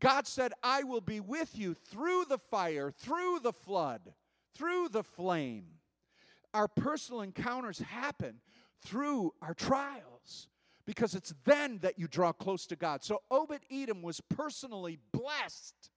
God 0.00 0.26
said, 0.26 0.52
I 0.62 0.82
will 0.82 1.00
be 1.00 1.20
with 1.20 1.58
you 1.58 1.74
through 1.74 2.24
the 2.28 2.38
fire, 2.38 2.90
through 2.90 3.40
the 3.42 3.52
flood, 3.52 4.14
through 4.54 4.88
the 4.88 5.02
flame. 5.02 5.66
Our 6.54 6.68
personal 6.68 7.20
encounters 7.22 7.78
happen 7.78 8.40
through 8.82 9.32
our 9.42 9.54
trials 9.54 10.48
because 10.86 11.14
it's 11.14 11.34
then 11.44 11.78
that 11.82 11.98
you 11.98 12.08
draw 12.08 12.32
close 12.32 12.66
to 12.66 12.76
God. 12.76 13.04
So 13.04 13.22
Obed 13.30 13.64
Edom 13.70 14.02
was 14.02 14.20
personally 14.20 14.98
blessed 15.12 15.90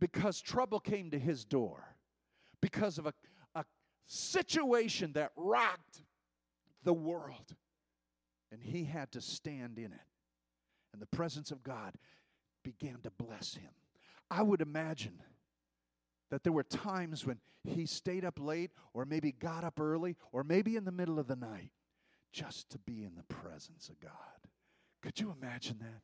because 0.00 0.40
trouble 0.40 0.78
came 0.78 1.10
to 1.10 1.18
his 1.18 1.44
door, 1.44 1.96
because 2.60 2.98
of 2.98 3.06
a, 3.06 3.12
a 3.56 3.64
situation 4.06 5.12
that 5.14 5.32
rocked 5.36 6.02
the 6.84 6.94
world. 6.94 7.56
And 8.52 8.62
he 8.62 8.84
had 8.84 9.10
to 9.12 9.20
stand 9.20 9.78
in 9.78 9.92
it. 9.92 10.06
And 10.92 11.02
the 11.02 11.16
presence 11.16 11.50
of 11.50 11.62
God 11.62 11.94
began 12.62 12.98
to 13.02 13.10
bless 13.10 13.54
him. 13.54 13.70
I 14.30 14.42
would 14.42 14.60
imagine 14.60 15.22
that 16.30 16.44
there 16.44 16.52
were 16.52 16.62
times 16.62 17.24
when 17.24 17.38
he 17.64 17.86
stayed 17.86 18.24
up 18.24 18.38
late, 18.38 18.70
or 18.92 19.04
maybe 19.04 19.32
got 19.32 19.64
up 19.64 19.80
early, 19.80 20.16
or 20.32 20.44
maybe 20.44 20.76
in 20.76 20.84
the 20.84 20.92
middle 20.92 21.18
of 21.18 21.26
the 21.26 21.36
night, 21.36 21.70
just 22.32 22.70
to 22.70 22.78
be 22.78 23.04
in 23.04 23.14
the 23.14 23.34
presence 23.34 23.88
of 23.88 24.00
God. 24.00 24.12
Could 25.02 25.20
you 25.20 25.34
imagine 25.38 25.78
that? 25.80 26.02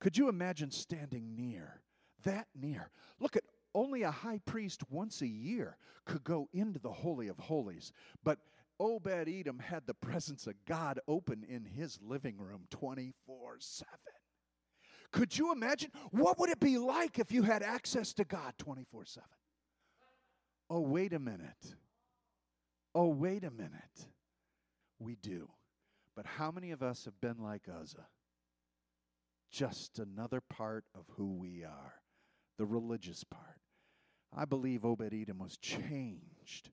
Could 0.00 0.16
you 0.16 0.28
imagine 0.28 0.70
standing 0.70 1.34
near, 1.34 1.82
that 2.24 2.46
near? 2.54 2.90
Look 3.18 3.36
at 3.36 3.42
only 3.74 4.02
a 4.02 4.10
high 4.10 4.40
priest 4.44 4.82
once 4.90 5.20
a 5.22 5.26
year 5.26 5.76
could 6.04 6.24
go 6.24 6.48
into 6.52 6.78
the 6.78 6.92
Holy 6.92 7.28
of 7.28 7.38
Holies, 7.38 7.92
but 8.24 8.38
Obed 8.80 9.28
Edom 9.28 9.58
had 9.58 9.86
the 9.86 9.94
presence 9.94 10.46
of 10.46 10.54
God 10.64 11.00
open 11.08 11.44
in 11.48 11.64
his 11.64 11.98
living 12.00 12.38
room 12.38 12.66
24 12.70 13.56
7. 13.58 13.88
Could 15.12 15.36
you 15.36 15.52
imagine? 15.52 15.90
What 16.10 16.38
would 16.38 16.50
it 16.50 16.60
be 16.60 16.78
like 16.78 17.18
if 17.18 17.32
you 17.32 17.42
had 17.42 17.62
access 17.62 18.12
to 18.14 18.24
God 18.24 18.54
24 18.58 19.04
7? 19.06 19.28
Oh, 20.70 20.80
wait 20.80 21.12
a 21.12 21.18
minute. 21.18 21.74
Oh, 22.94 23.08
wait 23.08 23.44
a 23.44 23.50
minute. 23.50 24.06
We 24.98 25.16
do. 25.16 25.48
But 26.14 26.26
how 26.26 26.50
many 26.50 26.72
of 26.72 26.82
us 26.82 27.04
have 27.04 27.20
been 27.20 27.38
like 27.38 27.68
Uzzah? 27.68 28.08
Just 29.50 29.98
another 29.98 30.40
part 30.40 30.84
of 30.94 31.04
who 31.16 31.32
we 31.32 31.64
are, 31.64 31.94
the 32.58 32.66
religious 32.66 33.24
part. 33.24 33.60
I 34.36 34.44
believe 34.44 34.84
Obed 34.84 35.14
Edom 35.14 35.38
was 35.38 35.56
changed 35.56 36.70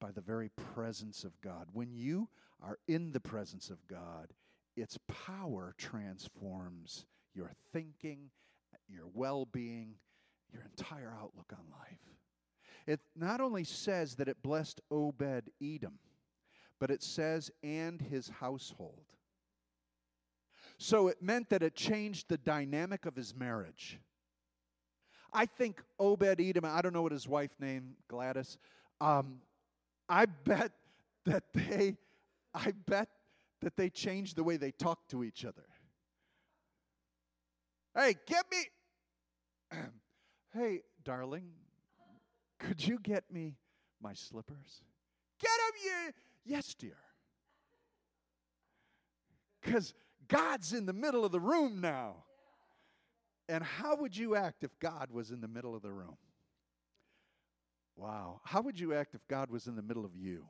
by 0.00 0.12
the 0.12 0.20
very 0.20 0.50
presence 0.74 1.24
of 1.24 1.40
God. 1.40 1.68
When 1.72 1.92
you 1.92 2.28
are 2.62 2.78
in 2.86 3.10
the 3.10 3.20
presence 3.20 3.70
of 3.70 3.86
God, 3.88 4.32
its 4.76 4.98
power 5.08 5.74
transforms 5.76 7.06
your 7.38 7.52
thinking, 7.72 8.30
your 8.88 9.06
well 9.14 9.46
being, 9.46 9.94
your 10.52 10.62
entire 10.64 11.14
outlook 11.18 11.52
on 11.52 11.64
life. 11.70 11.98
It 12.86 13.00
not 13.14 13.40
only 13.40 13.64
says 13.64 14.16
that 14.16 14.28
it 14.28 14.42
blessed 14.42 14.80
Obed 14.90 15.50
Edom, 15.62 16.00
but 16.80 16.90
it 16.90 17.02
says, 17.02 17.50
and 17.62 18.00
his 18.00 18.28
household. 18.28 19.04
So 20.78 21.08
it 21.08 21.22
meant 21.22 21.50
that 21.50 21.62
it 21.62 21.74
changed 21.74 22.28
the 22.28 22.38
dynamic 22.38 23.06
of 23.06 23.14
his 23.14 23.34
marriage. 23.34 24.00
I 25.32 25.46
think 25.46 25.82
Obed 25.98 26.40
Edom, 26.40 26.64
I 26.64 26.80
don't 26.82 26.92
know 26.92 27.02
what 27.02 27.12
his 27.12 27.28
wife 27.28 27.54
named, 27.60 27.94
Gladys, 28.08 28.58
um, 29.00 29.42
I 30.08 30.26
bet 30.26 30.72
that 31.26 31.44
they, 31.54 31.96
I 32.54 32.72
bet 32.86 33.08
that 33.60 33.76
they 33.76 33.90
changed 33.90 34.36
the 34.36 34.44
way 34.44 34.56
they 34.56 34.72
talk 34.72 35.06
to 35.08 35.22
each 35.22 35.44
other. 35.44 35.67
Hey, 37.98 38.14
get 38.26 38.44
me. 38.52 39.78
hey, 40.54 40.82
darling, 41.04 41.48
could 42.60 42.86
you 42.86 43.00
get 43.02 43.24
me 43.28 43.56
my 44.00 44.14
slippers? 44.14 44.82
Get 45.40 45.50
them, 45.50 45.80
you. 45.84 46.12
Yes, 46.54 46.74
dear. 46.74 46.96
Because 49.60 49.94
God's 50.28 50.72
in 50.72 50.86
the 50.86 50.92
middle 50.92 51.24
of 51.24 51.32
the 51.32 51.40
room 51.40 51.80
now. 51.80 52.24
And 53.48 53.64
how 53.64 53.96
would 53.96 54.16
you 54.16 54.36
act 54.36 54.62
if 54.62 54.78
God 54.78 55.10
was 55.10 55.32
in 55.32 55.40
the 55.40 55.48
middle 55.48 55.74
of 55.74 55.82
the 55.82 55.90
room? 55.90 56.18
Wow. 57.96 58.42
How 58.44 58.60
would 58.60 58.78
you 58.78 58.94
act 58.94 59.16
if 59.16 59.26
God 59.26 59.50
was 59.50 59.66
in 59.66 59.74
the 59.74 59.82
middle 59.82 60.04
of 60.04 60.14
you? 60.14 60.44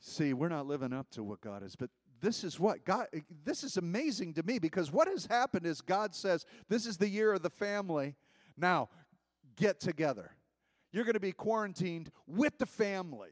See, 0.00 0.32
we're 0.32 0.48
not 0.48 0.66
living 0.66 0.92
up 0.92 1.08
to 1.10 1.22
what 1.22 1.40
God 1.40 1.62
is, 1.62 1.76
but 1.76 1.90
this 2.20 2.44
is 2.44 2.60
what 2.60 2.84
God, 2.84 3.06
this 3.44 3.64
is 3.64 3.76
amazing 3.76 4.34
to 4.34 4.42
me 4.42 4.58
because 4.58 4.92
what 4.92 5.08
has 5.08 5.26
happened 5.26 5.66
is 5.66 5.80
God 5.80 6.14
says, 6.14 6.44
This 6.68 6.86
is 6.86 6.96
the 6.96 7.08
year 7.08 7.32
of 7.32 7.42
the 7.42 7.50
family. 7.50 8.14
Now, 8.56 8.88
get 9.56 9.80
together. 9.80 10.32
You're 10.92 11.04
going 11.04 11.14
to 11.14 11.20
be 11.20 11.32
quarantined 11.32 12.10
with 12.26 12.58
the 12.58 12.66
family. 12.66 13.30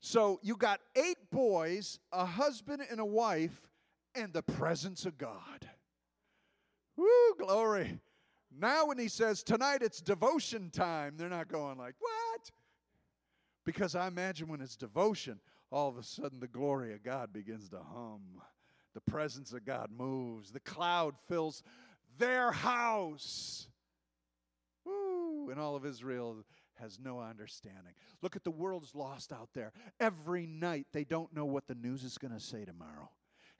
So 0.00 0.40
you 0.42 0.56
got 0.56 0.80
eight 0.96 1.30
boys, 1.30 1.98
a 2.12 2.24
husband 2.24 2.82
and 2.90 3.00
a 3.00 3.04
wife, 3.04 3.68
and 4.14 4.32
the 4.32 4.42
presence 4.42 5.04
of 5.04 5.18
God. 5.18 5.68
Woo, 6.96 7.34
glory. 7.38 7.98
Now, 8.56 8.86
when 8.86 8.98
he 8.98 9.08
says, 9.08 9.42
Tonight 9.42 9.82
it's 9.82 10.00
devotion 10.00 10.70
time, 10.70 11.14
they're 11.16 11.28
not 11.28 11.48
going 11.48 11.78
like, 11.78 11.94
What? 11.98 12.50
Because 13.64 13.94
I 13.94 14.06
imagine 14.06 14.48
when 14.48 14.60
it's 14.60 14.76
devotion, 14.76 15.40
all 15.70 15.88
of 15.88 15.96
a 15.96 16.02
sudden 16.02 16.40
the 16.40 16.48
glory 16.48 16.92
of 16.92 17.02
God 17.02 17.32
begins 17.32 17.68
to 17.70 17.78
hum. 17.78 18.42
The 18.94 19.00
presence 19.00 19.52
of 19.52 19.64
God 19.64 19.90
moves. 19.96 20.50
The 20.50 20.60
cloud 20.60 21.14
fills 21.28 21.62
their 22.18 22.50
house. 22.50 23.68
Woo! 24.84 25.48
And 25.50 25.60
all 25.60 25.76
of 25.76 25.86
Israel 25.86 26.44
has 26.80 26.98
no 26.98 27.20
understanding. 27.20 27.92
Look 28.22 28.36
at 28.36 28.42
the 28.44 28.50
world's 28.50 28.94
lost 28.94 29.32
out 29.32 29.50
there. 29.54 29.72
Every 30.00 30.46
night 30.46 30.86
they 30.92 31.04
don't 31.04 31.34
know 31.34 31.44
what 31.44 31.68
the 31.68 31.74
news 31.74 32.02
is 32.02 32.18
going 32.18 32.34
to 32.34 32.40
say 32.40 32.64
tomorrow. 32.64 33.10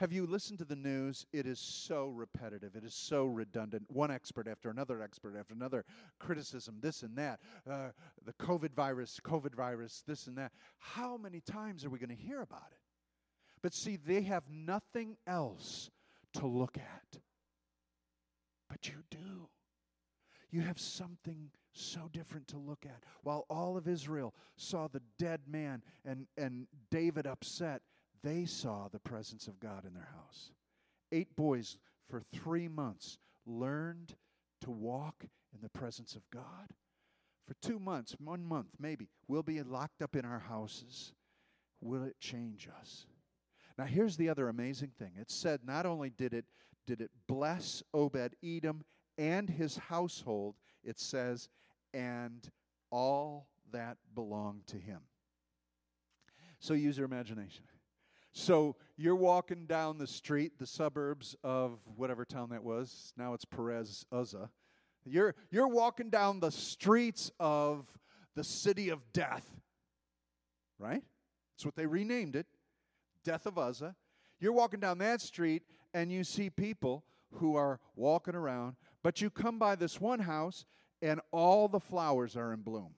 Have 0.00 0.12
you 0.12 0.25
listened 0.25 0.59
to 0.61 0.64
the 0.64 0.76
news? 0.76 1.26
It 1.30 1.47
is 1.47 1.61
so 1.61 2.07
repetitive. 2.07 2.75
It 2.75 2.85
is 2.85 2.95
so 2.95 3.26
redundant. 3.26 3.85
One 3.90 4.11
expert 4.11 4.49
after 4.49 4.71
another 4.71 5.02
expert 5.02 5.37
after 5.38 5.52
another 5.52 5.85
criticism, 6.19 6.78
this 6.80 7.02
and 7.02 7.14
that. 7.19 7.38
Uh, 7.71 7.88
the 8.25 8.33
COVID 8.33 8.73
virus, 8.73 9.21
COVID 9.23 9.54
virus, 9.54 10.02
this 10.07 10.26
and 10.26 10.38
that. 10.38 10.52
How 10.78 11.19
many 11.19 11.42
times 11.42 11.85
are 11.85 11.90
we 11.90 11.99
going 11.99 12.16
to 12.16 12.23
hear 12.23 12.40
about 12.40 12.69
it? 12.71 12.78
But 13.61 13.75
see, 13.75 13.97
they 13.97 14.23
have 14.23 14.45
nothing 14.49 15.19
else 15.26 15.90
to 16.33 16.47
look 16.47 16.78
at. 16.78 17.21
But 18.71 18.88
you 18.88 19.02
do. 19.11 19.50
you 20.50 20.62
have 20.62 20.80
something 20.80 21.50
so 21.75 22.09
different 22.11 22.49
to 22.49 22.57
look 22.57 22.87
at. 22.87 23.04
While 23.23 23.45
all 23.50 23.76
of 23.76 23.87
Israel 23.87 24.35
saw 24.57 24.88
the 24.88 25.02
dead 25.19 25.42
man 25.47 25.83
and, 26.07 26.26
and 26.38 26.69
David 26.90 27.26
upset, 27.26 27.83
they 28.23 28.45
saw 28.45 28.89
the 28.89 28.99
presence 28.99 29.47
of 29.47 29.61
God 29.61 29.85
in 29.85 29.95
their 29.95 30.11
house. 30.15 30.50
Eight 31.12 31.35
boys 31.37 31.79
for 32.09 32.21
three 32.21 32.69
months 32.69 33.19
learned 33.47 34.15
to 34.62 34.71
walk 34.71 35.25
in 35.55 35.61
the 35.62 35.69
presence 35.69 36.15
of 36.15 36.23
God. 36.31 36.75
For 37.47 37.55
two 37.67 37.79
months, 37.79 38.15
one 38.19 38.45
month 38.45 38.69
maybe, 38.79 39.09
we'll 39.27 39.43
be 39.43 39.62
locked 39.62 40.03
up 40.03 40.15
in 40.15 40.25
our 40.25 40.39
houses. 40.39 41.12
Will 41.81 42.05
it 42.05 42.21
change 42.21 42.69
us? 42.81 43.07
Now 43.79 43.85
here's 43.85 44.17
the 44.17 44.29
other 44.29 44.49
amazing 44.49 44.93
thing. 44.99 45.12
It 45.19 45.31
said 45.31 45.61
not 45.65 45.87
only 45.87 46.11
did 46.11 46.35
it 46.35 46.45
did 46.87 47.00
it 47.00 47.11
bless 47.27 47.83
Obed 47.95 48.35
Edom 48.45 48.83
and 49.17 49.49
his 49.49 49.77
household, 49.77 50.57
it 50.83 50.99
says, 50.99 51.49
and 51.93 52.50
all 52.91 53.49
that 53.73 53.97
belonged 54.15 54.67
to 54.69 54.77
him. 54.77 55.00
So 56.59 56.75
use 56.75 56.99
your 56.99 57.07
imagination. 57.07 57.65
So 58.33 58.77
you're 58.97 59.17
walking 59.17 59.67
down 59.67 59.99
the 59.99 60.07
street, 60.07 60.59
the 60.59 60.67
suburbs 60.67 61.37
of 61.43 61.81
whatever 61.97 62.25
town 62.25 62.51
that 62.51 62.63
was. 62.63 63.13
Now 63.17 63.35
it's 63.35 63.45
Perez 63.45 64.05
Uzzah. 64.13 64.51
You're, 65.05 65.35
you're 65.51 65.69
walking 65.69 66.11
down 66.11 66.41
the 66.41 66.51
streets 66.51 67.31
of 67.41 67.87
the 68.37 68.45
city 68.45 68.91
of 68.91 69.13
death, 69.13 69.47
right? 70.79 71.03
That's 71.57 71.65
what 71.65 71.77
they 71.77 71.87
renamed 71.87 72.37
it, 72.37 72.47
Death 73.25 73.47
of 73.47 73.59
Uzzah. 73.59 73.97
You're 74.39 74.53
walking 74.53 74.81
down 74.81 74.99
that 74.99 75.21
street 75.21 75.63
and 75.93 76.13
you 76.13 76.23
see 76.23 76.51
people 76.51 77.05
who 77.35 77.57
are 77.57 77.81
walking 77.97 78.35
around, 78.35 78.77
but 79.03 79.21
you 79.21 79.31
come 79.31 79.59
by 79.59 79.75
this 79.75 80.01
one 80.01 80.21
house 80.21 80.65
and 81.03 81.21
all 81.33 81.69
the 81.69 81.81
flowers 81.81 82.37
are 82.37 82.53
in 82.53 82.61
bloom. 82.61 82.95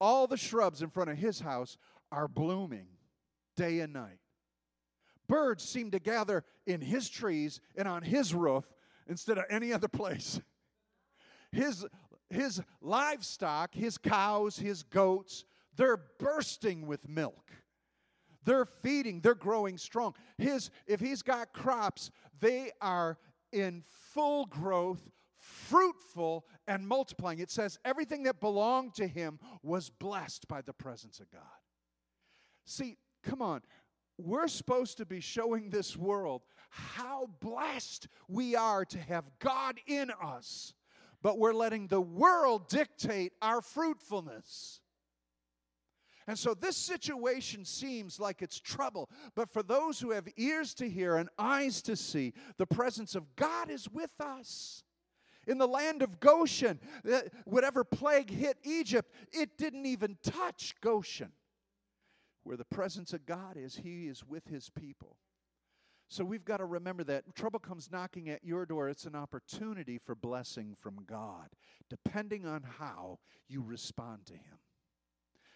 All 0.00 0.26
the 0.26 0.36
shrubs 0.36 0.82
in 0.82 0.90
front 0.90 1.10
of 1.10 1.18
his 1.18 1.40
house 1.40 1.76
are 2.10 2.28
blooming 2.28 2.86
day 3.56 3.80
and 3.80 3.92
night. 3.92 4.18
Birds 5.28 5.64
seem 5.64 5.90
to 5.92 5.98
gather 5.98 6.44
in 6.66 6.80
his 6.80 7.08
trees 7.08 7.60
and 7.76 7.88
on 7.88 8.02
his 8.02 8.34
roof 8.34 8.72
instead 9.08 9.38
of 9.38 9.44
any 9.48 9.72
other 9.72 9.88
place. 9.88 10.40
His, 11.50 11.86
his 12.30 12.60
livestock, 12.80 13.74
his 13.74 13.98
cows, 13.98 14.58
his 14.58 14.82
goats, 14.82 15.44
they're 15.76 16.00
bursting 16.18 16.86
with 16.86 17.08
milk. 17.08 17.50
They're 18.44 18.64
feeding, 18.64 19.20
they're 19.20 19.34
growing 19.34 19.78
strong. 19.78 20.14
His, 20.36 20.70
if 20.86 21.00
he's 21.00 21.22
got 21.22 21.52
crops, 21.52 22.10
they 22.40 22.72
are 22.80 23.18
in 23.52 23.82
full 24.12 24.46
growth, 24.46 25.10
fruitful, 25.38 26.44
and 26.66 26.86
multiplying. 26.86 27.38
It 27.38 27.50
says 27.50 27.78
everything 27.84 28.24
that 28.24 28.40
belonged 28.40 28.94
to 28.94 29.06
him 29.06 29.38
was 29.62 29.90
blessed 29.90 30.48
by 30.48 30.60
the 30.60 30.72
presence 30.72 31.20
of 31.20 31.30
God. 31.30 31.42
See, 32.64 32.96
come 33.22 33.42
on. 33.42 33.62
We're 34.18 34.48
supposed 34.48 34.98
to 34.98 35.06
be 35.06 35.20
showing 35.20 35.70
this 35.70 35.96
world 35.96 36.42
how 36.68 37.28
blessed 37.40 38.08
we 38.28 38.54
are 38.54 38.84
to 38.84 38.98
have 38.98 39.24
God 39.38 39.78
in 39.86 40.10
us, 40.22 40.74
but 41.22 41.38
we're 41.38 41.54
letting 41.54 41.88
the 41.88 42.00
world 42.00 42.68
dictate 42.68 43.32
our 43.42 43.60
fruitfulness. 43.60 44.80
And 46.26 46.38
so 46.38 46.54
this 46.54 46.76
situation 46.76 47.64
seems 47.64 48.20
like 48.20 48.42
it's 48.42 48.60
trouble, 48.60 49.10
but 49.34 49.48
for 49.48 49.62
those 49.62 50.00
who 50.00 50.12
have 50.12 50.28
ears 50.36 50.72
to 50.74 50.88
hear 50.88 51.16
and 51.16 51.28
eyes 51.38 51.82
to 51.82 51.96
see, 51.96 52.32
the 52.58 52.66
presence 52.66 53.14
of 53.14 53.34
God 53.34 53.70
is 53.70 53.88
with 53.90 54.12
us. 54.20 54.84
In 55.46 55.58
the 55.58 55.66
land 55.66 56.02
of 56.02 56.20
Goshen, 56.20 56.78
eh, 57.08 57.22
whatever 57.44 57.82
plague 57.82 58.30
hit 58.30 58.58
Egypt, 58.62 59.12
it 59.32 59.58
didn't 59.58 59.86
even 59.86 60.16
touch 60.22 60.74
Goshen. 60.80 61.32
Where 62.44 62.56
the 62.56 62.64
presence 62.64 63.12
of 63.12 63.26
God 63.26 63.56
is, 63.56 63.76
He 63.76 64.06
is 64.06 64.24
with 64.26 64.48
His 64.48 64.70
people. 64.70 65.16
So 66.08 66.24
we've 66.24 66.44
got 66.44 66.58
to 66.58 66.66
remember 66.66 67.04
that 67.04 67.34
trouble 67.34 67.58
comes 67.58 67.90
knocking 67.90 68.28
at 68.28 68.44
your 68.44 68.66
door, 68.66 68.88
it's 68.88 69.06
an 69.06 69.14
opportunity 69.14 69.96
for 69.98 70.14
blessing 70.14 70.76
from 70.78 71.04
God, 71.06 71.48
depending 71.88 72.44
on 72.44 72.64
how 72.78 73.18
you 73.48 73.62
respond 73.62 74.26
to 74.26 74.34
Him. 74.34 74.58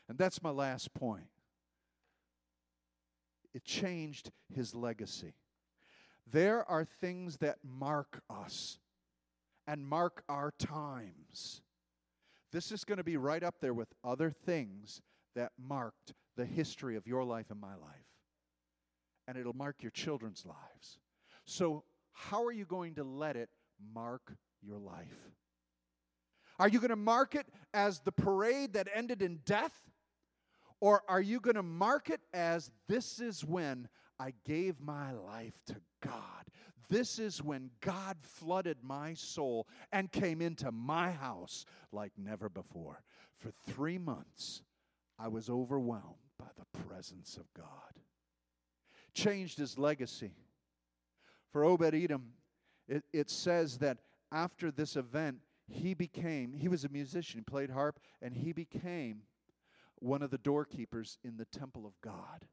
And 0.08 0.18
that's 0.18 0.42
my 0.42 0.50
last 0.50 0.94
point. 0.94 1.28
It 3.56 3.64
changed 3.64 4.32
his 4.54 4.74
legacy. 4.74 5.32
There 6.30 6.62
are 6.68 6.84
things 6.84 7.38
that 7.38 7.56
mark 7.64 8.20
us 8.28 8.78
and 9.66 9.86
mark 9.86 10.22
our 10.28 10.52
times. 10.58 11.62
This 12.52 12.70
is 12.70 12.84
going 12.84 12.98
to 12.98 13.04
be 13.04 13.16
right 13.16 13.42
up 13.42 13.56
there 13.60 13.72
with 13.72 13.94
other 14.04 14.30
things 14.30 15.00
that 15.34 15.52
marked 15.58 16.12
the 16.36 16.44
history 16.44 16.96
of 16.96 17.06
your 17.06 17.24
life 17.24 17.50
and 17.50 17.60
my 17.60 17.74
life. 17.74 18.06
And 19.28 19.36
it'll 19.36 19.56
mark 19.56 19.82
your 19.82 19.90
children's 19.90 20.44
lives. 20.46 20.98
So, 21.44 21.84
how 22.12 22.44
are 22.44 22.52
you 22.52 22.64
going 22.64 22.94
to 22.94 23.04
let 23.04 23.36
it 23.36 23.50
mark 23.92 24.32
your 24.62 24.78
life? 24.78 25.30
Are 26.58 26.68
you 26.68 26.78
going 26.78 26.90
to 26.90 26.96
mark 26.96 27.34
it 27.34 27.46
as 27.74 28.00
the 28.00 28.12
parade 28.12 28.72
that 28.74 28.88
ended 28.94 29.20
in 29.20 29.40
death? 29.44 29.74
Or 30.80 31.02
are 31.08 31.20
you 31.20 31.40
going 31.40 31.56
to 31.56 31.62
mark 31.62 32.10
it 32.10 32.20
as 32.32 32.70
this 32.88 33.20
is 33.20 33.44
when 33.44 33.88
I 34.18 34.32
gave 34.44 34.80
my 34.80 35.12
life 35.12 35.60
to 35.66 35.76
God? 36.02 36.50
This 36.88 37.18
is 37.18 37.42
when 37.42 37.70
God 37.80 38.16
flooded 38.22 38.78
my 38.82 39.14
soul 39.14 39.66
and 39.92 40.12
came 40.12 40.40
into 40.40 40.70
my 40.70 41.10
house 41.10 41.64
like 41.92 42.12
never 42.16 42.48
before. 42.48 43.02
For 43.38 43.50
three 43.50 43.98
months, 43.98 44.62
I 45.18 45.28
was 45.28 45.50
overwhelmed 45.50 46.25
by 46.38 46.46
the 46.56 46.78
presence 46.86 47.36
of 47.36 47.52
God. 47.54 47.66
Changed 49.14 49.58
his 49.58 49.78
legacy. 49.78 50.32
For 51.50 51.64
Obed 51.64 51.94
Edom, 51.94 52.32
it, 52.88 53.04
it 53.12 53.30
says 53.30 53.78
that 53.78 53.98
after 54.32 54.70
this 54.70 54.96
event, 54.96 55.38
he 55.68 55.94
became, 55.94 56.52
he 56.52 56.68
was 56.68 56.84
a 56.84 56.88
musician, 56.88 57.40
he 57.40 57.44
played 57.44 57.70
harp, 57.70 57.98
and 58.22 58.34
he 58.36 58.52
became 58.52 59.22
one 59.96 60.22
of 60.22 60.30
the 60.30 60.38
doorkeepers 60.38 61.18
in 61.24 61.36
the 61.36 61.46
temple 61.46 61.86
of 61.86 62.00
God. 62.00 62.46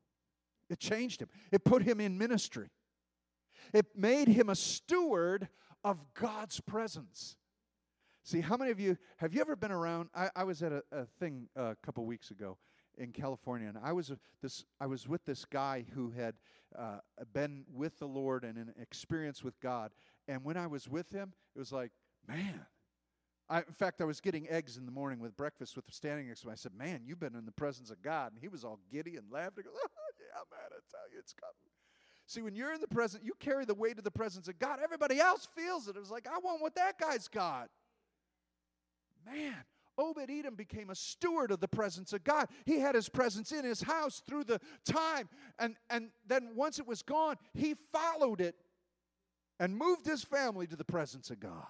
It 0.70 0.80
changed 0.80 1.22
him, 1.22 1.30
it 1.52 1.64
put 1.64 1.84
him 1.84 2.00
in 2.00 2.18
ministry, 2.18 2.70
it 3.74 3.88
made 3.96 4.28
him 4.28 4.50
a 4.50 4.56
steward 4.56 5.50
of 5.84 6.06
God's 6.14 6.60
presence. 6.62 7.36
See, 8.24 8.40
how 8.40 8.56
many 8.56 8.72
of 8.72 8.80
you 8.80 8.98
have 9.18 9.34
you 9.34 9.42
ever 9.42 9.56
been 9.56 9.72
around? 9.72 10.10
I, 10.16 10.30
I 10.34 10.44
was 10.46 10.64
at 10.64 10.72
a, 10.72 10.82
a 10.94 11.06
thing 11.20 11.50
a 11.58 11.76
couple 11.84 12.06
weeks 12.06 12.32
ago 12.32 12.58
in 12.98 13.12
California, 13.12 13.68
and 13.68 13.78
I 13.82 13.94
was 13.94 14.12
this. 14.42 14.66
I 14.80 14.86
was 14.86 15.08
with 15.08 15.26
this 15.26 15.46
guy 15.46 15.86
who 15.94 16.12
had 16.12 16.36
uh, 16.78 17.00
been 17.34 17.66
with 17.74 18.00
the 18.00 18.08
Lord 18.08 18.44
and 18.44 18.58
an 18.58 18.74
experience 18.80 19.44
with 19.44 19.60
God. 19.60 19.92
And 20.28 20.44
when 20.44 20.58
I 20.58 20.68
was 20.68 20.88
with 20.88 21.12
him, 21.12 21.34
it 21.56 21.60
was 21.60 21.72
like, 21.72 21.92
man, 22.28 22.66
I, 23.50 23.60
in 23.60 23.74
fact, 23.74 24.02
I 24.02 24.06
was 24.06 24.22
getting 24.22 24.50
eggs 24.50 24.78
in 24.78 24.86
the 24.86 24.92
morning 24.92 25.20
with 25.20 25.36
breakfast 25.36 25.76
with 25.76 25.86
standing 25.92 26.28
next 26.28 26.42
to 26.42 26.48
me. 26.48 26.54
I 26.54 26.56
said, 26.56 26.72
Man, 26.76 27.02
you've 27.06 27.20
been 27.20 27.36
in 27.36 27.46
the 27.46 27.52
presence 27.52 27.90
of 27.92 28.02
God. 28.02 28.32
And 28.32 28.42
he 28.42 28.48
was 28.48 28.64
all 28.64 28.80
giddy 28.92 29.18
and 29.18 29.30
laughed. 29.32 29.54
He 29.58 29.64
goes, 29.64 29.74
oh, 29.76 29.88
Yeah, 30.20 30.42
man, 30.50 30.70
I 30.72 30.80
tell 30.90 31.12
you, 31.12 31.20
it's 31.20 31.34
coming. 31.34 31.54
See, 32.26 32.42
when 32.42 32.56
you're 32.56 32.74
in 32.74 32.80
the 32.80 32.88
presence, 32.88 33.24
you 33.24 33.34
carry 33.40 33.66
the 33.66 33.74
weight 33.74 33.98
of 33.98 34.06
the 34.06 34.12
presence 34.12 34.48
of 34.48 34.58
God. 34.58 34.80
Everybody 34.82 35.20
else 35.20 35.48
feels 35.56 35.88
it. 35.88 35.98
It 35.98 36.00
was 36.00 36.10
like, 36.10 36.26
I 36.26 36.38
want 36.40 36.62
what 36.62 36.76
that 36.76 36.98
guy's 36.98 37.28
got. 37.28 37.70
Man, 39.26 39.56
Obed 39.98 40.30
Edom 40.30 40.56
became 40.56 40.90
a 40.90 40.96
steward 40.96 41.52
of 41.52 41.60
the 41.60 41.68
presence 41.68 42.14
of 42.14 42.24
God. 42.24 42.48
He 42.66 42.80
had 42.80 42.96
his 42.96 43.10
presence 43.10 43.52
in 43.52 43.64
his 43.64 43.82
house 43.82 44.22
through 44.26 44.46
the 44.46 44.60
time. 44.86 45.30
And, 45.60 45.76
and 45.90 46.10
then 46.28 46.52
once 46.56 46.80
it 46.80 46.88
was 46.88 47.02
gone, 47.02 47.36
he 47.54 47.76
followed 47.92 48.42
it 48.42 48.56
and 49.60 49.78
moved 49.78 50.06
his 50.06 50.24
family 50.24 50.68
to 50.68 50.76
the 50.76 50.84
presence 50.84 51.30
of 51.30 51.40
God. 51.40 51.68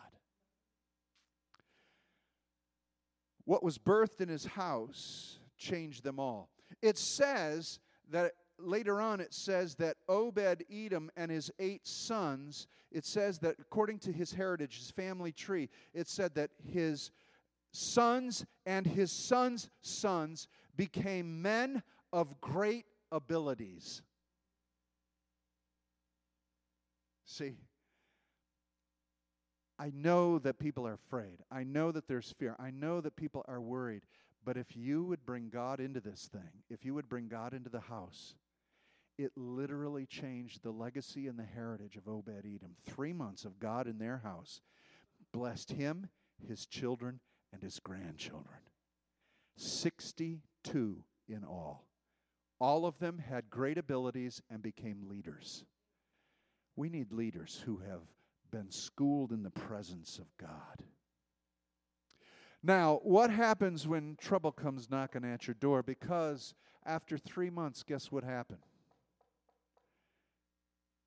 What 3.45 3.63
was 3.63 3.77
birthed 3.77 4.21
in 4.21 4.29
his 4.29 4.45
house 4.45 5.39
changed 5.57 6.03
them 6.03 6.19
all. 6.19 6.49
It 6.81 6.97
says 6.97 7.79
that 8.09 8.33
later 8.57 9.01
on, 9.01 9.19
it 9.19 9.33
says 9.33 9.75
that 9.75 9.97
Obed 10.07 10.63
Edom 10.71 11.11
and 11.17 11.29
his 11.29 11.51
eight 11.59 11.85
sons, 11.85 12.67
it 12.91 13.05
says 13.05 13.39
that 13.39 13.55
according 13.59 13.99
to 13.99 14.11
his 14.11 14.31
heritage, 14.31 14.77
his 14.77 14.91
family 14.91 15.31
tree, 15.31 15.69
it 15.93 16.07
said 16.07 16.35
that 16.35 16.51
his 16.65 17.11
sons 17.73 18.45
and 18.65 18.85
his 18.85 19.11
sons' 19.11 19.69
sons 19.81 20.47
became 20.77 21.41
men 21.41 21.83
of 22.13 22.39
great 22.39 22.85
abilities. 23.11 24.01
See, 27.25 27.57
I 29.79 29.91
know 29.93 30.39
that 30.39 30.59
people 30.59 30.87
are 30.87 30.93
afraid. 30.93 31.39
I 31.51 31.63
know 31.63 31.91
that 31.91 32.07
there's 32.07 32.31
fear. 32.31 32.55
I 32.59 32.71
know 32.71 33.01
that 33.01 33.15
people 33.15 33.43
are 33.47 33.59
worried. 33.59 34.03
But 34.45 34.57
if 34.57 34.77
you 34.77 35.03
would 35.03 35.25
bring 35.25 35.49
God 35.49 35.79
into 35.79 35.99
this 35.99 36.29
thing, 36.31 36.63
if 36.69 36.85
you 36.85 36.93
would 36.93 37.09
bring 37.09 37.27
God 37.27 37.53
into 37.53 37.69
the 37.69 37.79
house, 37.79 38.35
it 39.17 39.31
literally 39.35 40.05
changed 40.05 40.63
the 40.63 40.71
legacy 40.71 41.27
and 41.27 41.39
the 41.39 41.43
heritage 41.43 41.95
of 41.95 42.07
Obed 42.07 42.29
Edom. 42.29 42.75
Three 42.85 43.13
months 43.13 43.45
of 43.45 43.59
God 43.59 43.87
in 43.87 43.97
their 43.97 44.19
house 44.19 44.61
blessed 45.31 45.71
him, 45.71 46.09
his 46.47 46.65
children, 46.65 47.19
and 47.53 47.61
his 47.61 47.79
grandchildren. 47.79 48.59
62 49.55 51.03
in 51.29 51.43
all. 51.43 51.85
All 52.59 52.85
of 52.85 52.99
them 52.99 53.19
had 53.19 53.49
great 53.49 53.77
abilities 53.77 54.41
and 54.49 54.61
became 54.61 55.07
leaders. 55.07 55.63
We 56.75 56.89
need 56.89 57.13
leaders 57.13 57.61
who 57.65 57.77
have 57.77 58.01
been 58.51 58.71
schooled 58.71 59.31
in 59.31 59.43
the 59.43 59.51
presence 59.51 60.17
of 60.17 60.25
God. 60.37 60.83
Now, 62.63 63.01
what 63.03 63.29
happens 63.29 63.87
when 63.87 64.15
trouble 64.15 64.51
comes 64.51 64.89
knocking 64.89 65.25
at 65.25 65.47
your 65.47 65.55
door? 65.55 65.83
Because 65.83 66.55
after 66.85 67.17
three 67.17 67.49
months, 67.49 67.83
guess 67.83 68.11
what 68.11 68.23
happened? 68.23 68.65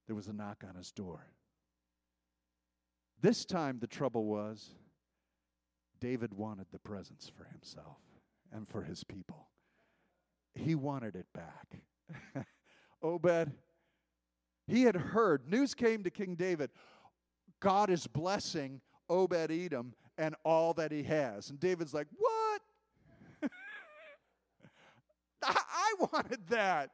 There 0.06 0.14
was 0.14 0.28
a 0.28 0.32
knock 0.32 0.62
on 0.68 0.76
his 0.76 0.92
door. 0.92 1.26
This 3.22 3.44
time, 3.44 3.78
the 3.80 3.86
trouble 3.86 4.26
was 4.26 4.74
David 6.00 6.34
wanted 6.34 6.66
the 6.72 6.78
presence 6.78 7.30
for 7.36 7.44
himself 7.44 7.98
and 8.52 8.68
for 8.68 8.82
his 8.82 9.04
people. 9.04 9.48
He 10.54 10.74
wanted 10.74 11.16
it 11.16 11.26
back. 11.32 12.46
Obed, 13.02 13.52
he 14.66 14.82
had 14.82 14.96
heard, 14.96 15.48
news 15.48 15.74
came 15.74 16.02
to 16.04 16.10
King 16.10 16.34
David 16.34 16.70
God 17.60 17.90
is 17.90 18.06
blessing 18.06 18.80
Obed 19.08 19.50
Edom 19.50 19.94
and 20.18 20.34
all 20.44 20.74
that 20.74 20.92
he 20.92 21.02
has. 21.04 21.50
And 21.50 21.58
David's 21.58 21.94
like, 21.94 22.06
What? 22.16 22.62
I 25.42 25.94
wanted 26.12 26.46
that. 26.48 26.90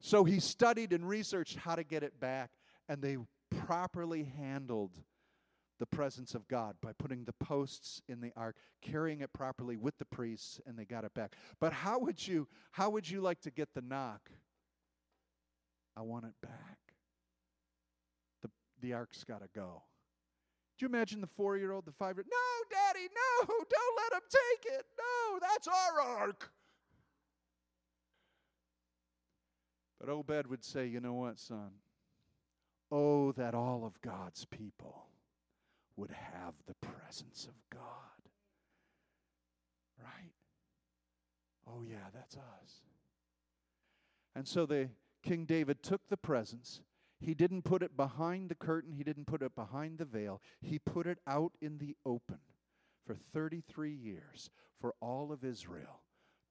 So 0.00 0.24
he 0.24 0.40
studied 0.40 0.92
and 0.92 1.08
researched 1.08 1.56
how 1.56 1.76
to 1.76 1.84
get 1.84 2.02
it 2.02 2.18
back, 2.18 2.50
and 2.88 3.00
they 3.00 3.16
properly 3.50 4.24
handled 4.24 4.98
the 5.82 5.86
presence 5.86 6.36
of 6.36 6.46
God 6.46 6.76
by 6.80 6.92
putting 6.92 7.24
the 7.24 7.32
posts 7.32 8.02
in 8.06 8.20
the 8.20 8.30
ark, 8.36 8.54
carrying 8.82 9.20
it 9.20 9.32
properly 9.32 9.76
with 9.76 9.98
the 9.98 10.04
priests, 10.04 10.60
and 10.64 10.78
they 10.78 10.84
got 10.84 11.02
it 11.02 11.12
back. 11.12 11.34
But 11.58 11.72
how 11.72 11.98
would 11.98 12.24
you 12.24 12.46
how 12.70 12.90
would 12.90 13.10
you 13.10 13.20
like 13.20 13.40
to 13.40 13.50
get 13.50 13.74
the 13.74 13.80
knock? 13.80 14.30
I 15.96 16.02
want 16.02 16.26
it 16.26 16.34
back. 16.40 16.78
The 18.42 18.50
the 18.80 18.92
ark's 18.92 19.24
got 19.24 19.40
to 19.40 19.48
go. 19.52 19.82
Do 20.78 20.84
you 20.84 20.88
imagine 20.88 21.20
the 21.20 21.26
four 21.26 21.56
year 21.56 21.72
old, 21.72 21.84
the 21.84 21.90
five 21.90 22.14
year 22.14 22.26
old? 22.26 22.30
No, 22.30 22.76
daddy, 22.76 23.08
no, 23.12 23.46
don't 23.48 23.96
let 23.96 24.22
him 24.22 24.28
take 24.30 24.72
it. 24.74 24.86
No, 24.96 25.40
that's 25.40 25.66
our 25.66 26.00
ark. 26.00 26.52
But 29.98 30.10
Obed 30.10 30.46
would 30.46 30.62
say, 30.62 30.86
You 30.86 31.00
know 31.00 31.14
what, 31.14 31.40
son? 31.40 31.72
Oh, 32.92 33.32
that 33.32 33.56
all 33.56 33.84
of 33.84 34.00
God's 34.00 34.44
people 34.44 35.06
would 35.96 36.10
have 36.10 36.54
the 36.66 36.74
presence 36.86 37.46
of 37.46 37.54
God. 37.70 37.80
Right? 39.98 40.32
Oh, 41.66 41.82
yeah, 41.82 42.10
that's 42.14 42.36
us. 42.36 42.82
And 44.34 44.48
so 44.48 44.66
the 44.66 44.88
King 45.22 45.44
David 45.44 45.82
took 45.82 46.08
the 46.08 46.16
presence. 46.16 46.80
He 47.20 47.34
didn't 47.34 47.62
put 47.62 47.82
it 47.82 47.96
behind 47.96 48.48
the 48.48 48.54
curtain, 48.54 48.92
he 48.92 49.04
didn't 49.04 49.26
put 49.26 49.42
it 49.42 49.54
behind 49.54 49.98
the 49.98 50.04
veil. 50.04 50.40
He 50.60 50.78
put 50.78 51.06
it 51.06 51.18
out 51.26 51.52
in 51.60 51.78
the 51.78 51.96
open 52.04 52.38
for 53.06 53.14
33 53.14 53.92
years 53.92 54.50
for 54.80 54.94
all 55.00 55.30
of 55.32 55.44
Israel 55.44 56.02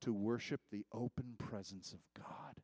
to 0.02 0.14
worship 0.14 0.62
the 0.72 0.86
open 0.94 1.36
presence 1.38 1.94
of 1.94 2.00
God. 2.18 2.62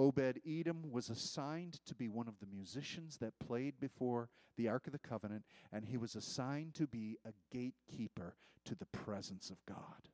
Obed 0.00 0.40
Edom 0.48 0.90
was 0.90 1.10
assigned 1.10 1.78
to 1.84 1.94
be 1.94 2.08
one 2.08 2.26
of 2.26 2.38
the 2.40 2.46
musicians 2.46 3.18
that 3.18 3.38
played 3.38 3.78
before 3.78 4.30
the 4.56 4.66
Ark 4.66 4.86
of 4.86 4.94
the 4.94 4.98
Covenant, 4.98 5.44
and 5.70 5.84
he 5.84 5.98
was 5.98 6.14
assigned 6.16 6.72
to 6.76 6.86
be 6.86 7.18
a 7.22 7.32
gatekeeper 7.52 8.34
to 8.64 8.74
the 8.74 8.86
presence 8.86 9.50
of 9.50 9.58
God. 9.66 10.08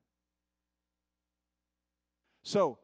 So, 2.42 2.79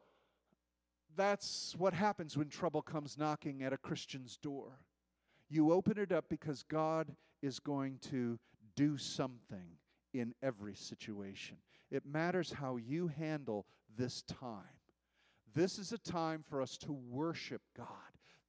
that's 1.13 1.75
what 1.77 1.93
happens 1.93 2.37
when 2.37 2.47
trouble 2.47 2.81
comes 2.81 3.17
knocking 3.17 3.63
at 3.63 3.73
a 3.73 3.77
Christian's 3.77 4.37
door. 4.37 4.79
You 5.49 5.73
open 5.73 5.97
it 5.97 6.13
up 6.13 6.29
because 6.29 6.63
God 6.63 7.17
is 7.41 7.59
going 7.59 7.99
to 8.11 8.39
do 8.77 8.97
something 8.97 9.77
in 10.13 10.33
every 10.41 10.73
situation. 10.73 11.57
It 11.91 12.05
matters 12.05 12.53
how 12.53 12.77
you 12.77 13.09
handle 13.09 13.65
this 13.93 14.21
time. 14.21 14.79
This 15.55 15.77
is 15.77 15.91
a 15.91 15.97
time 15.97 16.43
for 16.47 16.61
us 16.61 16.77
to 16.77 16.91
worship 16.91 17.61
God. 17.77 17.87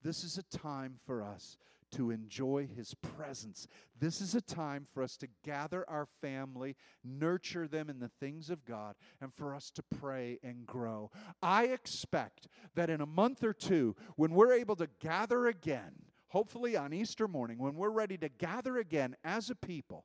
This 0.03 0.25
is 0.25 0.39
a 0.39 0.59
time 0.59 0.97
for 1.07 1.23
us 1.23 1.57
to 1.93 2.11
enjoy 2.11 2.69
His 2.77 2.95
presence. 2.95 3.67
This 3.99 4.21
is 4.21 4.35
a 4.35 4.41
time 4.41 4.87
for 4.93 5.03
us 5.03 5.17
to 5.19 5.29
gather 5.45 5.89
our 5.89 6.07
family, 6.21 6.77
nurture 7.05 7.69
them 7.69 7.89
in 7.89 8.01
the 8.01 8.11
things 8.21 8.51
of 8.51 8.65
God, 8.65 8.97
and 9.21 9.33
for 9.33 9.55
us 9.55 9.71
to 9.71 9.83
pray 9.83 10.39
and 10.43 10.67
grow. 10.67 11.11
I 11.43 11.65
expect 11.67 12.49
that 12.75 12.91
in 12.91 13.01
a 13.01 13.07
month 13.07 13.45
or 13.45 13.53
two, 13.53 13.95
when 14.17 14.33
we're 14.33 14.53
able 14.53 14.77
to 14.77 14.89
gather 15.01 15.47
again, 15.47 15.93
hopefully 16.29 16.77
on 16.77 16.93
Easter 16.93 17.29
morning, 17.29 17.59
when 17.59 17.77
we're 17.77 17.91
ready 17.91 18.19
to 18.19 18.29
gather 18.29 18.79
again 18.79 19.15
as 19.25 19.49
a 19.49 19.55
people, 19.55 20.05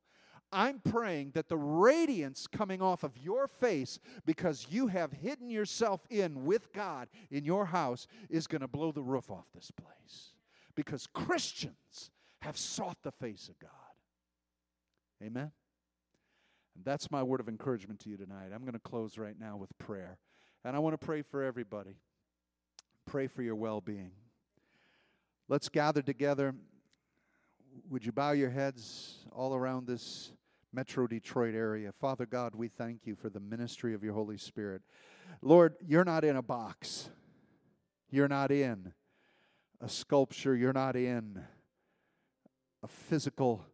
I'm 0.52 0.80
praying 0.80 1.32
that 1.36 1.48
the 1.48 1.58
radiance 1.58 2.48
coming 2.48 2.82
off 2.82 3.04
of 3.04 3.18
your 3.18 3.48
face 3.48 4.00
because 4.26 4.68
you 4.70 4.88
have 4.88 5.12
hidden 5.12 5.50
yourself 5.50 6.06
in 6.10 6.46
with 6.46 6.74
God 6.74 7.08
in 7.30 7.46
your 7.46 7.66
house 7.66 8.08
is 8.30 8.48
going 8.48 8.62
to 8.62 8.68
blow 8.68 8.92
the 8.92 9.04
roof 9.04 9.30
off 9.30 9.46
this 9.54 9.72
place. 9.72 10.34
Because 10.76 11.08
Christians 11.08 12.12
have 12.42 12.58
sought 12.58 12.98
the 13.04 13.12
face 13.12 13.50
of 13.50 13.60
God. 13.60 13.72
Amen? 15.22 15.52
And 16.76 16.86
that's 16.86 17.12
my 17.12 17.22
word 17.22 17.42
of 17.42 17.50
encouragement 17.50 18.00
to 18.02 18.10
you 18.10 18.18
tonight. 18.18 18.52
I'm 18.54 18.62
going 18.62 18.74
to 18.74 18.80
close 18.80 19.18
right 19.18 19.36
now 19.40 19.58
with 19.58 19.78
prayer. 19.78 20.18
And 20.64 20.76
I 20.76 20.80
want 20.80 21.00
to 21.00 21.06
pray 21.06 21.22
for 21.22 21.44
everybody. 21.44 21.98
Pray 23.06 23.28
for 23.28 23.42
your 23.42 23.56
well 23.56 23.82
being. 23.82 24.12
Let's 25.48 25.70
gather 25.70 26.02
together. 26.02 26.56
Would 27.90 28.06
you 28.06 28.12
bow 28.12 28.32
your 28.32 28.50
heads 28.50 29.26
all 29.32 29.56
around 29.56 29.88
this 29.88 30.32
Metro 30.72 31.08
Detroit 31.08 31.56
area. 31.56 31.92
Father 31.92 32.26
God, 32.26 32.54
we 32.54 32.68
thank 32.68 33.06
you 33.06 33.16
for 33.16 33.30
the 33.30 33.40
ministry 33.40 33.94
of 33.94 34.04
your 34.04 34.14
Holy 34.14 34.38
Spirit. 34.38 34.82
Lord, 35.42 35.76
you're 35.86 36.06
not 36.06 36.24
in 36.24 36.36
a 36.36 36.42
box, 36.42 37.10
you're 38.10 38.28
not 38.28 38.52
in 38.52 38.94
a 39.82 39.90
sculpture, 39.90 40.56
you're 40.56 40.74
not 40.74 40.96
in 40.96 41.42
a 42.84 42.88
physical 42.88 43.66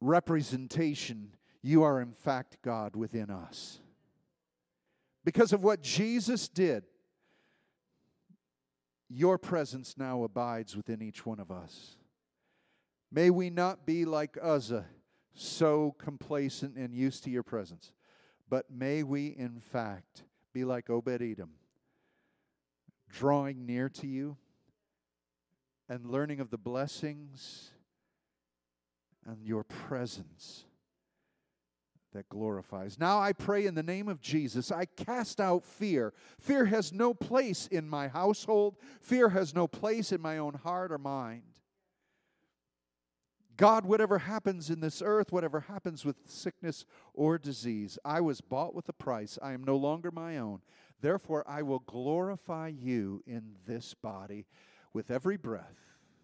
representation. 0.00 1.36
You 1.62 1.82
are, 1.82 2.00
in 2.00 2.12
fact, 2.12 2.58
God 2.62 2.94
within 2.94 3.30
us. 3.30 3.80
Because 5.24 5.54
of 5.54 5.62
what 5.64 5.82
Jesus 5.82 6.48
did, 6.48 6.84
your 9.08 9.38
presence 9.38 9.94
now 9.96 10.24
abides 10.24 10.76
within 10.76 11.00
each 11.00 11.24
one 11.24 11.40
of 11.40 11.50
us. 11.50 11.96
May 13.10 13.30
we 13.30 13.48
not 13.48 13.86
be 13.86 14.04
like 14.04 14.36
Uzzah 14.42 14.86
so 15.34 15.94
complacent 15.98 16.76
and 16.76 16.94
used 16.94 17.24
to 17.24 17.30
your 17.30 17.42
presence. 17.42 17.92
But 18.48 18.70
may 18.70 19.02
we, 19.02 19.28
in 19.28 19.60
fact, 19.60 20.24
be 20.52 20.64
like 20.64 20.88
Obed 20.88 21.22
Edom, 21.22 21.50
drawing 23.08 23.66
near 23.66 23.88
to 23.88 24.06
you 24.06 24.36
and 25.88 26.06
learning 26.06 26.40
of 26.40 26.50
the 26.50 26.58
blessings 26.58 27.70
and 29.26 29.44
your 29.44 29.64
presence 29.64 30.64
that 32.12 32.28
glorifies. 32.28 32.98
Now 32.98 33.20
I 33.20 33.32
pray 33.32 33.66
in 33.66 33.74
the 33.74 33.82
name 33.82 34.08
of 34.08 34.20
Jesus, 34.20 34.70
I 34.70 34.84
cast 34.84 35.40
out 35.40 35.64
fear. 35.64 36.12
Fear 36.38 36.66
has 36.66 36.92
no 36.92 37.12
place 37.12 37.66
in 37.66 37.88
my 37.88 38.08
household, 38.08 38.76
fear 39.00 39.30
has 39.30 39.54
no 39.54 39.66
place 39.66 40.12
in 40.12 40.20
my 40.20 40.38
own 40.38 40.54
heart 40.54 40.92
or 40.92 40.98
mind. 40.98 41.42
God, 43.56 43.86
whatever 43.86 44.18
happens 44.18 44.70
in 44.70 44.80
this 44.80 45.02
earth, 45.04 45.30
whatever 45.30 45.60
happens 45.60 46.04
with 46.04 46.16
sickness 46.26 46.84
or 47.12 47.38
disease, 47.38 47.98
I 48.04 48.20
was 48.20 48.40
bought 48.40 48.74
with 48.74 48.88
a 48.88 48.92
price. 48.92 49.38
I 49.40 49.52
am 49.52 49.62
no 49.62 49.76
longer 49.76 50.10
my 50.10 50.38
own. 50.38 50.60
Therefore, 51.00 51.44
I 51.46 51.62
will 51.62 51.80
glorify 51.80 52.68
you 52.68 53.22
in 53.26 53.56
this 53.66 53.94
body 53.94 54.46
with 54.92 55.10
every 55.10 55.36
breath. 55.36 55.76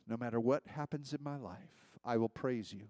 No 0.08 0.16
matter 0.16 0.40
what 0.40 0.66
happens 0.66 1.12
in 1.12 1.22
my 1.22 1.36
life, 1.36 1.86
I 2.04 2.16
will 2.16 2.28
praise 2.28 2.72
you. 2.72 2.88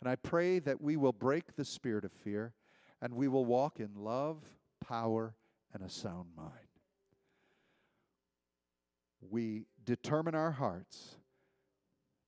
And 0.00 0.08
I 0.08 0.16
pray 0.16 0.58
that 0.58 0.80
we 0.80 0.96
will 0.96 1.12
break 1.12 1.54
the 1.54 1.64
spirit 1.64 2.04
of 2.04 2.12
fear 2.12 2.52
and 3.00 3.14
we 3.14 3.28
will 3.28 3.44
walk 3.44 3.78
in 3.78 3.90
love, 3.94 4.38
power, 4.80 5.34
and 5.72 5.82
a 5.82 5.88
sound 5.88 6.30
mind. 6.36 6.50
We 9.20 9.66
determine 9.84 10.34
our 10.34 10.52
hearts 10.52 11.16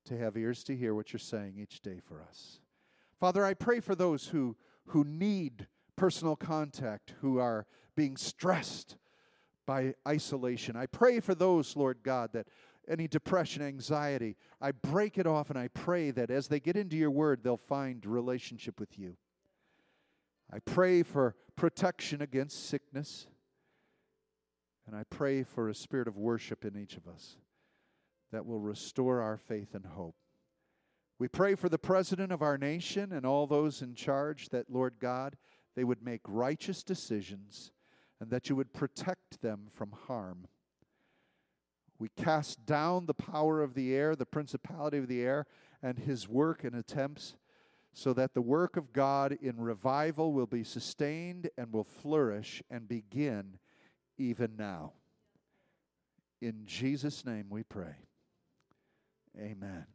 to 0.07 0.19
have 0.19 0.37
ears 0.37 0.65
to 0.65 0.77
hear 0.77 0.95
what 0.95 1.13
you're 1.13 1.21
saying 1.21 1.55
each 1.59 1.81
day 1.81 2.01
for 2.07 2.23
us. 2.23 2.61
Father, 3.19 3.45
I 3.45 3.55
pray 3.55 3.81
for 3.81 3.95
those 3.95 4.29
who, 4.29 4.57
who 4.87 5.05
need 5.05 5.67
personal 5.97 6.37
contact, 6.37 7.15
who 7.21 7.39
are 7.39 7.67
being 7.95 8.17
stressed 8.17 8.97
by 9.67 9.95
isolation. 10.07 10.77
I 10.77 10.87
pray 10.87 11.21
for 11.21 11.35
those, 11.35 11.77
Lord 11.77 11.99
God, 12.03 12.33
that 12.35 12.47
any 12.89 13.09
depression, 13.09 13.63
anxiety. 13.63 14.37
I 14.61 14.71
break 14.73 15.19
it 15.19 15.27
off 15.27 15.51
and 15.51 15.59
I 15.59 15.69
pray 15.69 16.13
that 16.13 16.31
as 16.31 16.49
they 16.49 16.61
get 16.61 16.77
into 16.77 16.97
your 16.97 17.11
word, 17.11 17.43
they'll 17.43 17.57
find 17.57 18.05
relationship 18.07 18.79
with 18.79 18.99
you. 18.99 19.17
I 20.53 20.61
pray 20.61 21.03
for 21.03 21.35
protection 21.57 22.23
against 22.23 22.69
sickness. 22.69 23.27
And 24.87 24.95
I 24.95 25.03
pray 25.11 25.43
for 25.43 25.69
a 25.69 25.75
spirit 25.75 26.07
of 26.07 26.17
worship 26.17 26.65
in 26.65 26.77
each 26.77 26.97
of 26.97 27.09
us 27.09 27.37
that 28.33 28.47
will 28.47 28.61
restore 28.61 29.21
our 29.21 29.37
faith 29.37 29.75
and 29.75 29.87
hope. 29.87 30.17
We 31.19 31.29
pray 31.29 31.55
for 31.55 31.69
the 31.69 31.79
president 31.79 32.31
of 32.31 32.43
our 32.43 32.59
nation 32.59 33.13
and 33.13 33.25
all 33.25 33.47
those 33.47 33.81
in 33.81 33.95
charge 33.95 34.51
that, 34.51 34.71
Lord 34.71 34.95
God, 35.01 35.37
they 35.75 35.85
would 35.85 36.03
make 36.03 36.21
righteous 36.27 36.83
decisions 36.83 37.73
and 38.21 38.31
that 38.31 38.49
you 38.49 38.57
would 38.57 38.73
protect 38.73 39.41
them 39.41 39.67
from 39.71 39.93
harm. 40.07 40.47
We 41.99 42.11
cast 42.17 42.67
down 42.67 43.07
the 43.07 43.15
power 43.15 43.63
of 43.63 43.75
the 43.75 43.95
air, 43.95 44.15
the 44.15 44.27
principality 44.27 44.99
of 44.99 45.09
the 45.09 45.23
air, 45.23 45.47
and 45.83 45.99
his 45.99 46.29
work 46.29 46.65
and 46.65 46.75
attempts, 46.75 47.37
so 47.95 48.13
that 48.13 48.35
the 48.35 48.43
work 48.43 48.77
of 48.77 48.93
God 48.93 49.33
in 49.41 49.59
revival 49.59 50.33
will 50.33 50.47
be 50.47 50.65
sustained 50.65 51.49
and 51.57 51.73
will 51.73 51.85
flourish 51.85 52.63
and 52.71 52.87
begin 52.87 53.59
even 54.19 54.57
now. 54.57 54.93
In 56.43 56.67
Jesus' 56.67 57.25
name 57.25 57.47
we 57.49 57.63
pray. 57.63 58.06
Amen. 59.39 59.87